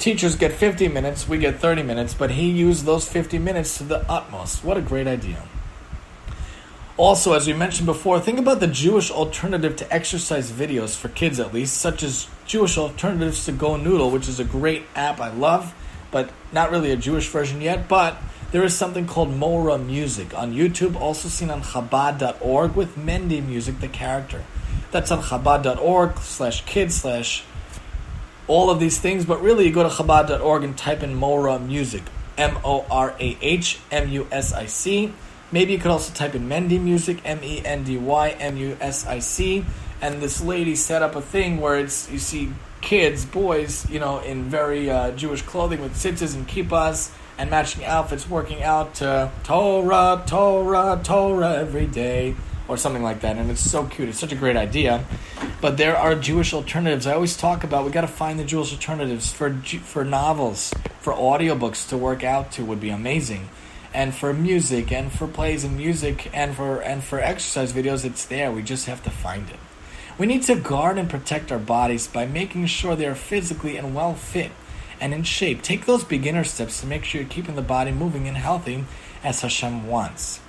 [0.00, 3.84] Teachers get 50 minutes, we get 30 minutes, but he used those 50 minutes to
[3.84, 4.64] the utmost.
[4.64, 5.44] What a great idea.
[6.96, 11.38] Also, as we mentioned before, think about the Jewish alternative to exercise videos for kids
[11.38, 15.30] at least, such as Jewish alternatives to Go Noodle, which is a great app I
[15.30, 15.72] love
[16.10, 17.88] but not really a Jewish version yet.
[17.88, 18.16] But
[18.50, 23.80] there is something called Morah Music on YouTube, also seen on Chabad.org with Mendy Music,
[23.80, 24.44] the character.
[24.90, 27.44] That's on Chabad.org slash kids slash
[28.46, 29.24] all of these things.
[29.24, 32.02] But really, you go to Chabad.org and type in Mora Music,
[32.38, 35.12] M O R A H M U S I C.
[35.52, 38.76] Maybe you could also type in Mendy Music, M E N D Y M U
[38.80, 39.64] S I C.
[40.00, 44.20] And this lady set up a thing where it's you see kids, boys, you know,
[44.20, 49.30] in very uh, Jewish clothing with tzitzis and kippahs and matching outfits, working out to
[49.44, 52.34] Torah, Torah, Torah every day.
[52.68, 53.36] or something like that.
[53.36, 54.10] And it's so cute.
[54.10, 55.04] It's such a great idea.
[55.60, 57.06] But there are Jewish alternatives.
[57.06, 61.12] I always talk about we got to find the Jewish alternatives for for novels, for
[61.12, 63.48] audiobooks to work out to would be amazing.
[63.94, 68.26] And for music and for plays and music and for and for exercise videos, it's
[68.26, 68.52] there.
[68.52, 69.58] We just have to find it.
[70.18, 73.94] We need to guard and protect our bodies by making sure they are physically and
[73.94, 74.50] well fit
[75.00, 75.62] and in shape.
[75.62, 78.84] Take those beginner steps to make sure you're keeping the body moving and healthy
[79.22, 80.40] as Hashem wants.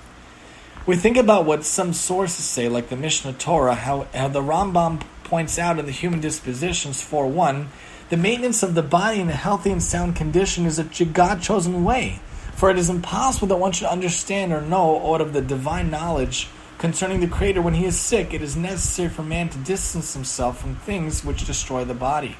[0.86, 5.02] We think about what some sources say, like the Mishnah Torah, how, how the Rambam
[5.22, 7.68] points out in the Human Dispositions 4 1,
[8.08, 11.84] the maintenance of the body in a healthy and sound condition is a God chosen
[11.84, 12.20] way.
[12.56, 16.48] For it is impossible that one should understand or know aught of the divine knowledge
[16.80, 18.32] concerning the Creator when he is sick.
[18.32, 22.38] It is necessary for man to distance himself from things which destroy the body,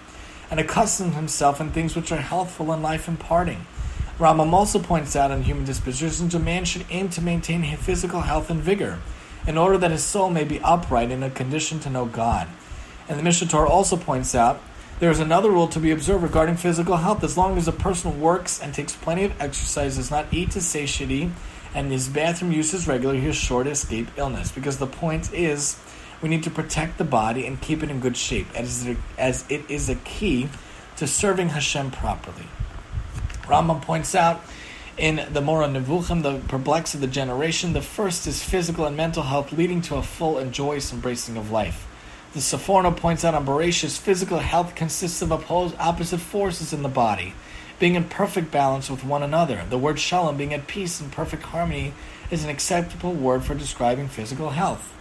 [0.50, 3.66] and accustom himself in things which are healthful and life imparting.
[4.18, 8.22] Rambam also points out in human dispositions a man should aim to maintain his physical
[8.22, 8.98] health and vigor,
[9.46, 12.48] in order that his soul may be upright in a condition to know God.
[13.10, 14.62] And the Mishnah Torah also points out
[15.00, 17.22] there is another rule to be observed regarding physical health.
[17.24, 20.62] As long as a person works and takes plenty of exercise, does not eat to
[20.62, 21.30] satiety,
[21.74, 24.50] and his bathroom use is regular, he is sure to escape illness.
[24.50, 25.78] Because the point is,
[26.20, 29.88] we need to protect the body and keep it in good shape, as it is
[29.88, 30.48] a key
[30.96, 32.46] to serving Hashem properly.
[33.44, 34.42] Rambam points out
[34.98, 39.22] in the Moreh Nevuchim, the perplex of the generation, the first is physical and mental
[39.22, 41.86] health, leading to a full and joyous embracing of life.
[42.34, 46.88] The Seforno points out on Bereshis, physical health consists of opposed opposite forces in the
[46.88, 47.34] body,
[47.80, 49.64] being in perfect balance with one another.
[49.68, 51.94] The word shalom, being at peace and perfect harmony,
[52.30, 54.92] is an acceptable word for describing physical health.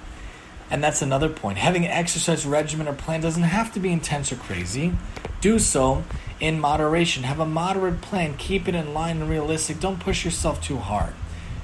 [0.72, 1.58] And that's another point.
[1.58, 4.94] Having an exercise regimen or plan doesn't have to be intense or crazy.
[5.42, 6.04] Do so
[6.40, 7.24] in moderation.
[7.24, 8.38] Have a moderate plan.
[8.38, 9.80] Keep it in line and realistic.
[9.80, 11.14] Don't push yourself too hard.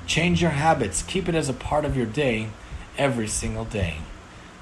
[0.07, 1.01] Change your habits.
[1.03, 2.49] Keep it as a part of your day
[2.97, 3.97] every single day.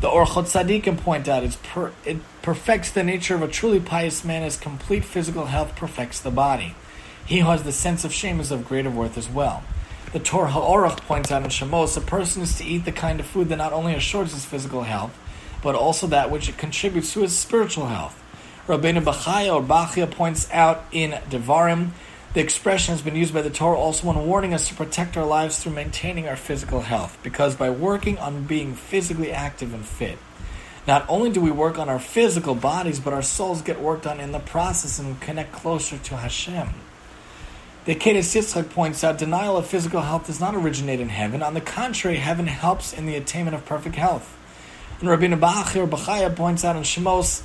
[0.03, 4.43] The Orchot Tzaddikim point out per, it perfects the nature of a truly pious man
[4.43, 6.75] as complete physical health perfects the body.
[7.25, 9.63] He who has the sense of shame is of greater worth as well.
[10.11, 13.25] The Tur Ha'aroch points out in Shemos, a person is to eat the kind of
[13.25, 15.17] food that not only assures his physical health,
[15.61, 18.21] but also that which it contributes to his spiritual health.
[18.67, 21.91] Rabbeinu Bachaya or Bachia points out in Devarim,
[22.33, 25.25] the expression has been used by the Torah also when warning us to protect our
[25.25, 30.17] lives through maintaining our physical health, because by working on being physically active and fit,
[30.87, 34.19] not only do we work on our physical bodies, but our souls get worked on
[34.19, 36.69] in the process and connect closer to Hashem.
[37.85, 41.43] The Akedah Yitzchak points out denial of physical health does not originate in heaven.
[41.43, 44.37] On the contrary, heaven helps in the attainment of perfect health.
[44.99, 47.43] And Rabbi Bachir Bachaya points out in Shemos,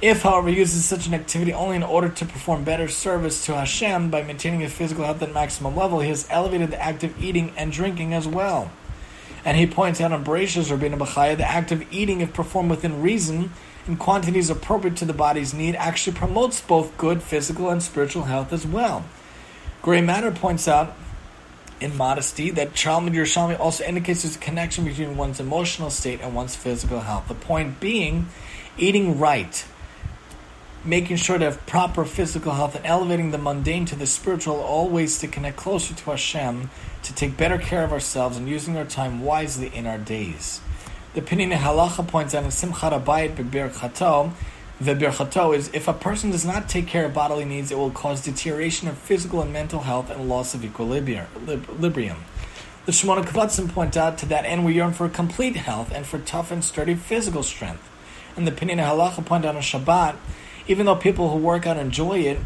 [0.00, 4.10] if, however, uses such an activity only in order to perform better service to Hashem
[4.10, 7.52] by maintaining his physical health at maximum level, he has elevated the act of eating
[7.56, 8.70] and drinking as well.
[9.44, 13.02] And he points out in Bereshis Rabbi Bachaya, the act of eating, if performed within
[13.02, 13.50] reason,
[13.88, 18.52] in quantities appropriate to the body's need, actually promotes both good physical and spiritual health
[18.52, 19.04] as well.
[19.82, 20.94] Gray Matter points out
[21.80, 26.34] in Modesty that Talmud Yerushalmi also indicates there's a connection between one's emotional state and
[26.34, 27.28] one's physical health.
[27.28, 28.28] The point being,
[28.76, 29.64] eating right,
[30.88, 34.88] making sure to have proper physical health, and elevating the mundane to the spiritual, all
[34.88, 36.70] ways to connect closer to Hashem,
[37.02, 40.60] to take better care of ourselves, and using our time wisely in our days.
[41.14, 44.32] The Peninei Halacha points out in Simchat Abayit Bebir Chato
[44.80, 47.90] the birchato is if a person does not take care of bodily needs, it will
[47.90, 51.26] cause deterioration of physical and mental health and loss of equilibrium.
[51.46, 56.20] The Shemona Kvatzim point out to that end we yearn for complete health and for
[56.20, 57.90] tough and sturdy physical strength.
[58.36, 60.14] And the Peninei Halacha point out on Shabbat,
[60.68, 62.38] even though people who work out enjoy it,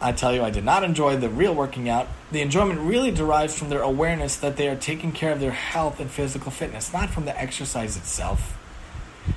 [0.00, 2.08] I tell you, I did not enjoy the real working out.
[2.30, 5.98] The enjoyment really derives from their awareness that they are taking care of their health
[5.98, 8.56] and physical fitness, not from the exercise itself.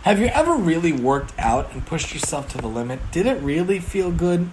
[0.03, 2.99] Have you ever really worked out and pushed yourself to the limit?
[3.11, 4.49] Did it really feel good?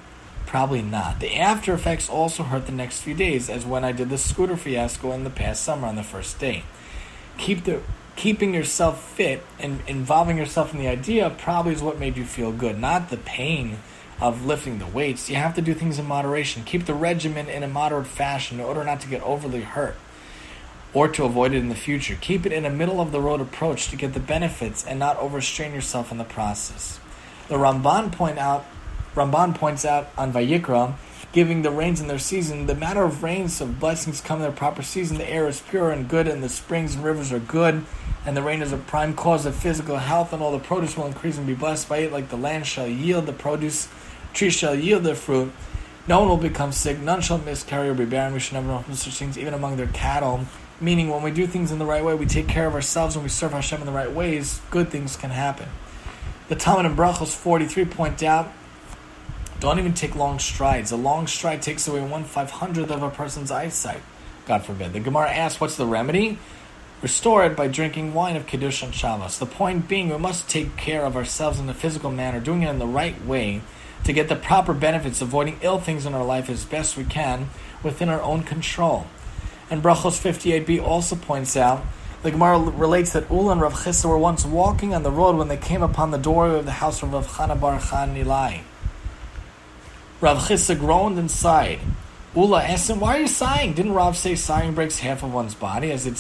[0.47, 1.21] Probably not.
[1.21, 4.57] The after effects also hurt the next few days, as when I did the scooter
[4.57, 6.65] fiasco in the past summer on the first day.
[7.37, 7.83] Keep the
[8.19, 12.51] keeping yourself fit and involving yourself in the idea probably is what made you feel
[12.51, 13.79] good, not the pain
[14.21, 15.31] of lifting the weights.
[15.31, 16.65] You have to do things in moderation.
[16.65, 19.95] Keep the regimen in a moderate fashion in order not to get overly hurt
[20.93, 22.19] or to avoid it in the future.
[22.21, 25.17] Keep it in a middle of the road approach to get the benefits and not
[25.19, 26.99] overstrain yourself in the process.
[27.47, 28.67] The Ramban point out
[29.15, 30.95] Ramban points out on Vayikra,
[31.33, 34.53] giving the rains in their season, the matter of rains of blessings come in their
[34.53, 35.19] proper season.
[35.19, 37.85] The air is pure and good, and the springs and rivers are good,
[38.29, 41.07] and the rain is a prime cause of physical health, and all the produce will
[41.07, 43.89] increase and be blessed by it, like the land shall yield the produce,
[44.35, 45.51] trees shall yield their fruit.
[46.07, 48.35] No one will become sick, none shall miscarry or be barren.
[48.35, 50.47] We should never know such things, even among their cattle
[50.81, 53.25] Meaning, when we do things in the right way, we take care of ourselves, and
[53.25, 55.69] we serve Hashem in the right ways, good things can happen.
[56.49, 58.53] The Talmud in Brachos 43 point out
[59.59, 60.93] don't even take long strides.
[60.93, 64.03] A long stride takes away one five hundredth of a person's eyesight.
[64.47, 64.93] God forbid.
[64.93, 66.39] The Gemara asks, what's the remedy?
[67.01, 69.39] Restore it by drinking wine of Kiddush on Shabbos.
[69.39, 72.71] The point being, we must take care of ourselves in a physical manner, doing it
[72.71, 73.61] in the right way
[74.03, 77.51] to get the proper benefits, avoiding ill things in our life as best we can
[77.85, 79.07] within our own control.
[79.71, 81.85] And Brachos 58b also points out
[82.23, 85.47] the Gemara relates that Ula and Rav Chisda were once walking on the road when
[85.47, 88.63] they came upon the doorway of the house of Rav Chana Bar Chanilai.
[90.21, 91.79] Rav Chisda groaned and sighed.
[92.35, 93.75] Ula asked him, Why are you sighing?
[93.75, 95.93] Didn't Rav say sighing breaks half of one's body?
[95.93, 96.19] As it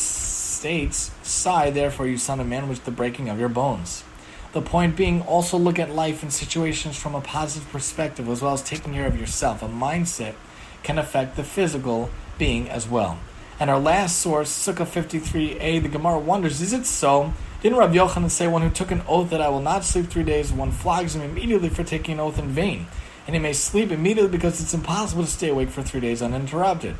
[0.59, 4.04] states, Sigh, therefore, you son of man, with the breaking of your bones.
[4.52, 8.54] The point being, also look at life and situations from a positive perspective, as well
[8.54, 9.62] as taking care of yourself.
[9.62, 10.34] A mindset
[10.82, 13.18] can affect the physical being as well.
[13.61, 17.32] And our last source, Sukkah 53a, the Gemara wonders, is it so?
[17.62, 20.22] Didn't Rabbi Yochanan say, one who took an oath that I will not sleep three
[20.22, 22.86] days, one flogs him immediately for taking an oath in vain?
[23.28, 26.96] and he may sleep immediately because it's impossible to stay awake for three days uninterrupted.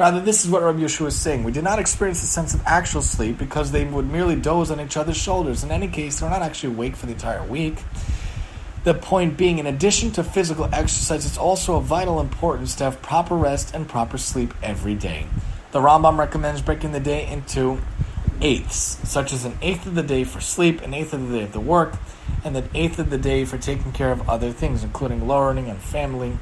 [0.00, 1.44] Rather, this is what Rabbi Yehoshua is saying.
[1.44, 4.80] We did not experience a sense of actual sleep because they would merely doze on
[4.80, 5.62] each other's shoulders.
[5.62, 7.82] In any case, they're not actually awake for the entire week.
[8.84, 13.02] The point being, in addition to physical exercise, it's also of vital importance to have
[13.02, 15.26] proper rest and proper sleep every day.
[15.72, 17.78] The Rambam recommends breaking the day into
[18.40, 21.44] eighths, such as an eighth of the day for sleep, an eighth of the day
[21.44, 21.92] for work,
[22.42, 25.78] and an eighth of the day for taking care of other things, including learning and
[25.78, 26.38] family.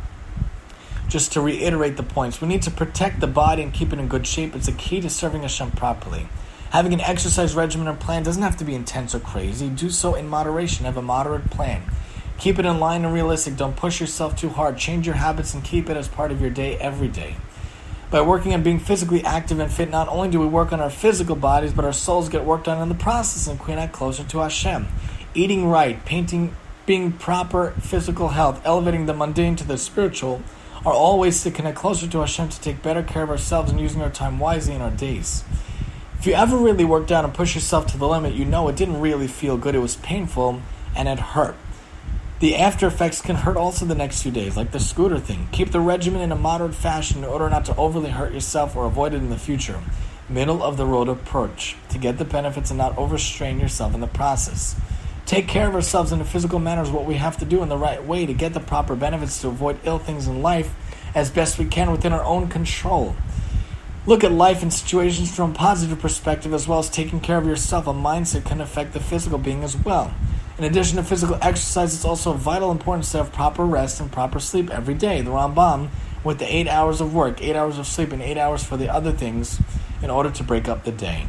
[1.08, 4.08] Just to reiterate the points, we need to protect the body and keep it in
[4.08, 4.54] good shape.
[4.54, 6.28] It's a key to serving Hashem properly.
[6.70, 9.70] Having an exercise regimen or plan doesn't have to be intense or crazy.
[9.70, 10.84] Do so in moderation.
[10.84, 11.82] Have a moderate plan.
[12.36, 13.56] Keep it in line and realistic.
[13.56, 14.76] Don't push yourself too hard.
[14.76, 17.36] Change your habits and keep it as part of your day every day.
[18.10, 20.90] By working on being physically active and fit, not only do we work on our
[20.90, 24.24] physical bodies, but our souls get worked on in the process and we connect closer
[24.24, 24.86] to Hashem.
[25.34, 26.54] Eating right, painting,
[26.84, 30.42] being proper physical health, elevating the mundane to the spiritual,
[30.84, 33.80] are all ways to connect closer to Hashem to take better care of ourselves and
[33.80, 35.44] using our time wisely in our days.
[36.18, 38.76] If you ever really work down and push yourself to the limit, you know it
[38.76, 40.62] didn't really feel good, it was painful,
[40.96, 41.56] and it hurt.
[42.40, 45.48] The after effects can hurt also the next few days, like the scooter thing.
[45.50, 48.84] Keep the regimen in a moderate fashion in order not to overly hurt yourself or
[48.86, 49.80] avoid it in the future.
[50.28, 54.06] Middle of the road approach to get the benefits and not overstrain yourself in the
[54.06, 54.76] process.
[55.28, 57.68] Take care of ourselves in a physical manner is what we have to do in
[57.68, 60.74] the right way to get the proper benefits to avoid ill things in life
[61.14, 63.14] as best we can within our own control.
[64.06, 67.44] Look at life and situations from a positive perspective as well as taking care of
[67.44, 67.86] yourself.
[67.86, 70.14] A mindset can affect the physical being as well.
[70.56, 74.40] In addition to physical exercise, it's also vital importance to have proper rest and proper
[74.40, 75.20] sleep every day.
[75.20, 75.90] The Rambam,
[76.24, 78.88] with the eight hours of work, eight hours of sleep, and eight hours for the
[78.88, 79.60] other things,
[80.02, 81.26] in order to break up the day.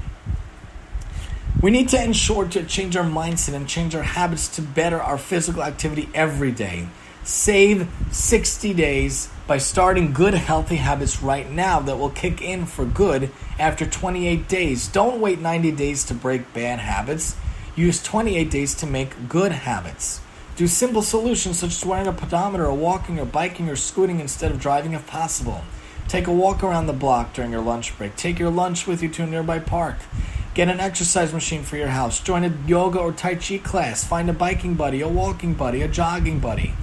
[1.62, 5.18] We need to ensure to change our mindset and change our habits to better our
[5.18, 6.88] physical activity every day.
[7.26, 12.86] Save 60 days by starting good, healthy habits right now that will kick in for
[12.86, 13.30] good
[13.60, 14.88] after 28 days.
[14.88, 17.36] Don't wait 90 days to break bad habits.
[17.76, 20.22] Use 28 days to make good habits.
[20.56, 24.52] Do simple solutions such as wearing a pedometer or walking or biking or scooting instead
[24.52, 25.66] of driving if possible.
[26.08, 28.16] Take a walk around the block during your lunch break.
[28.16, 29.98] Take your lunch with you to a nearby park.
[30.56, 32.20] Get an exercise machine for your house.
[32.20, 34.04] Join a yoga or Tai Chi class.
[34.04, 36.74] Find a biking buddy, a walking buddy, a jogging buddy.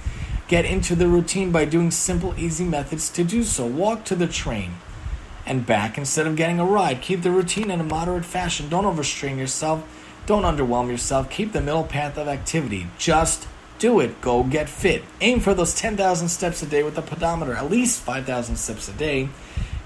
[0.47, 3.65] Get into the routine by doing simple, easy methods to do so.
[3.65, 4.75] Walk to the train
[5.45, 7.01] and back instead of getting a ride.
[7.01, 8.69] Keep the routine in a moderate fashion.
[8.69, 9.83] Don't overstrain yourself.
[10.25, 11.29] Don't underwhelm yourself.
[11.29, 12.87] Keep the middle path of activity.
[12.97, 13.47] Just
[13.79, 14.21] do it.
[14.21, 15.03] Go get fit.
[15.19, 18.93] Aim for those 10,000 steps a day with a pedometer, at least 5,000 steps a
[18.93, 19.29] day.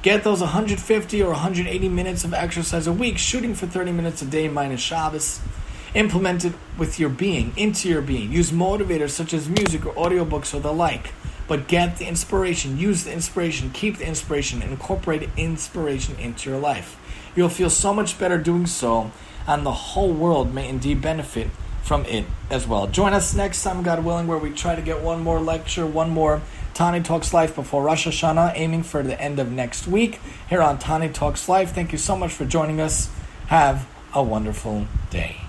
[0.01, 4.25] Get those 150 or 180 minutes of exercise a week, shooting for 30 minutes a
[4.25, 5.39] day minus Shabbos.
[5.93, 8.31] Implement it with your being, into your being.
[8.31, 11.13] Use motivators such as music or audiobooks or the like.
[11.47, 16.97] But get the inspiration, use the inspiration, keep the inspiration, incorporate inspiration into your life.
[17.35, 19.11] You'll feel so much better doing so
[19.47, 21.49] and the whole world may indeed benefit
[21.83, 22.87] from it as well.
[22.87, 26.09] Join us next time, God willing, where we try to get one more lecture, one
[26.09, 26.41] more
[26.73, 30.19] Tani Talks Life before Rosh Hashanah, aiming for the end of next week
[30.49, 31.73] here on Tani Talks Life.
[31.73, 33.09] Thank you so much for joining us.
[33.47, 35.40] Have a wonderful day.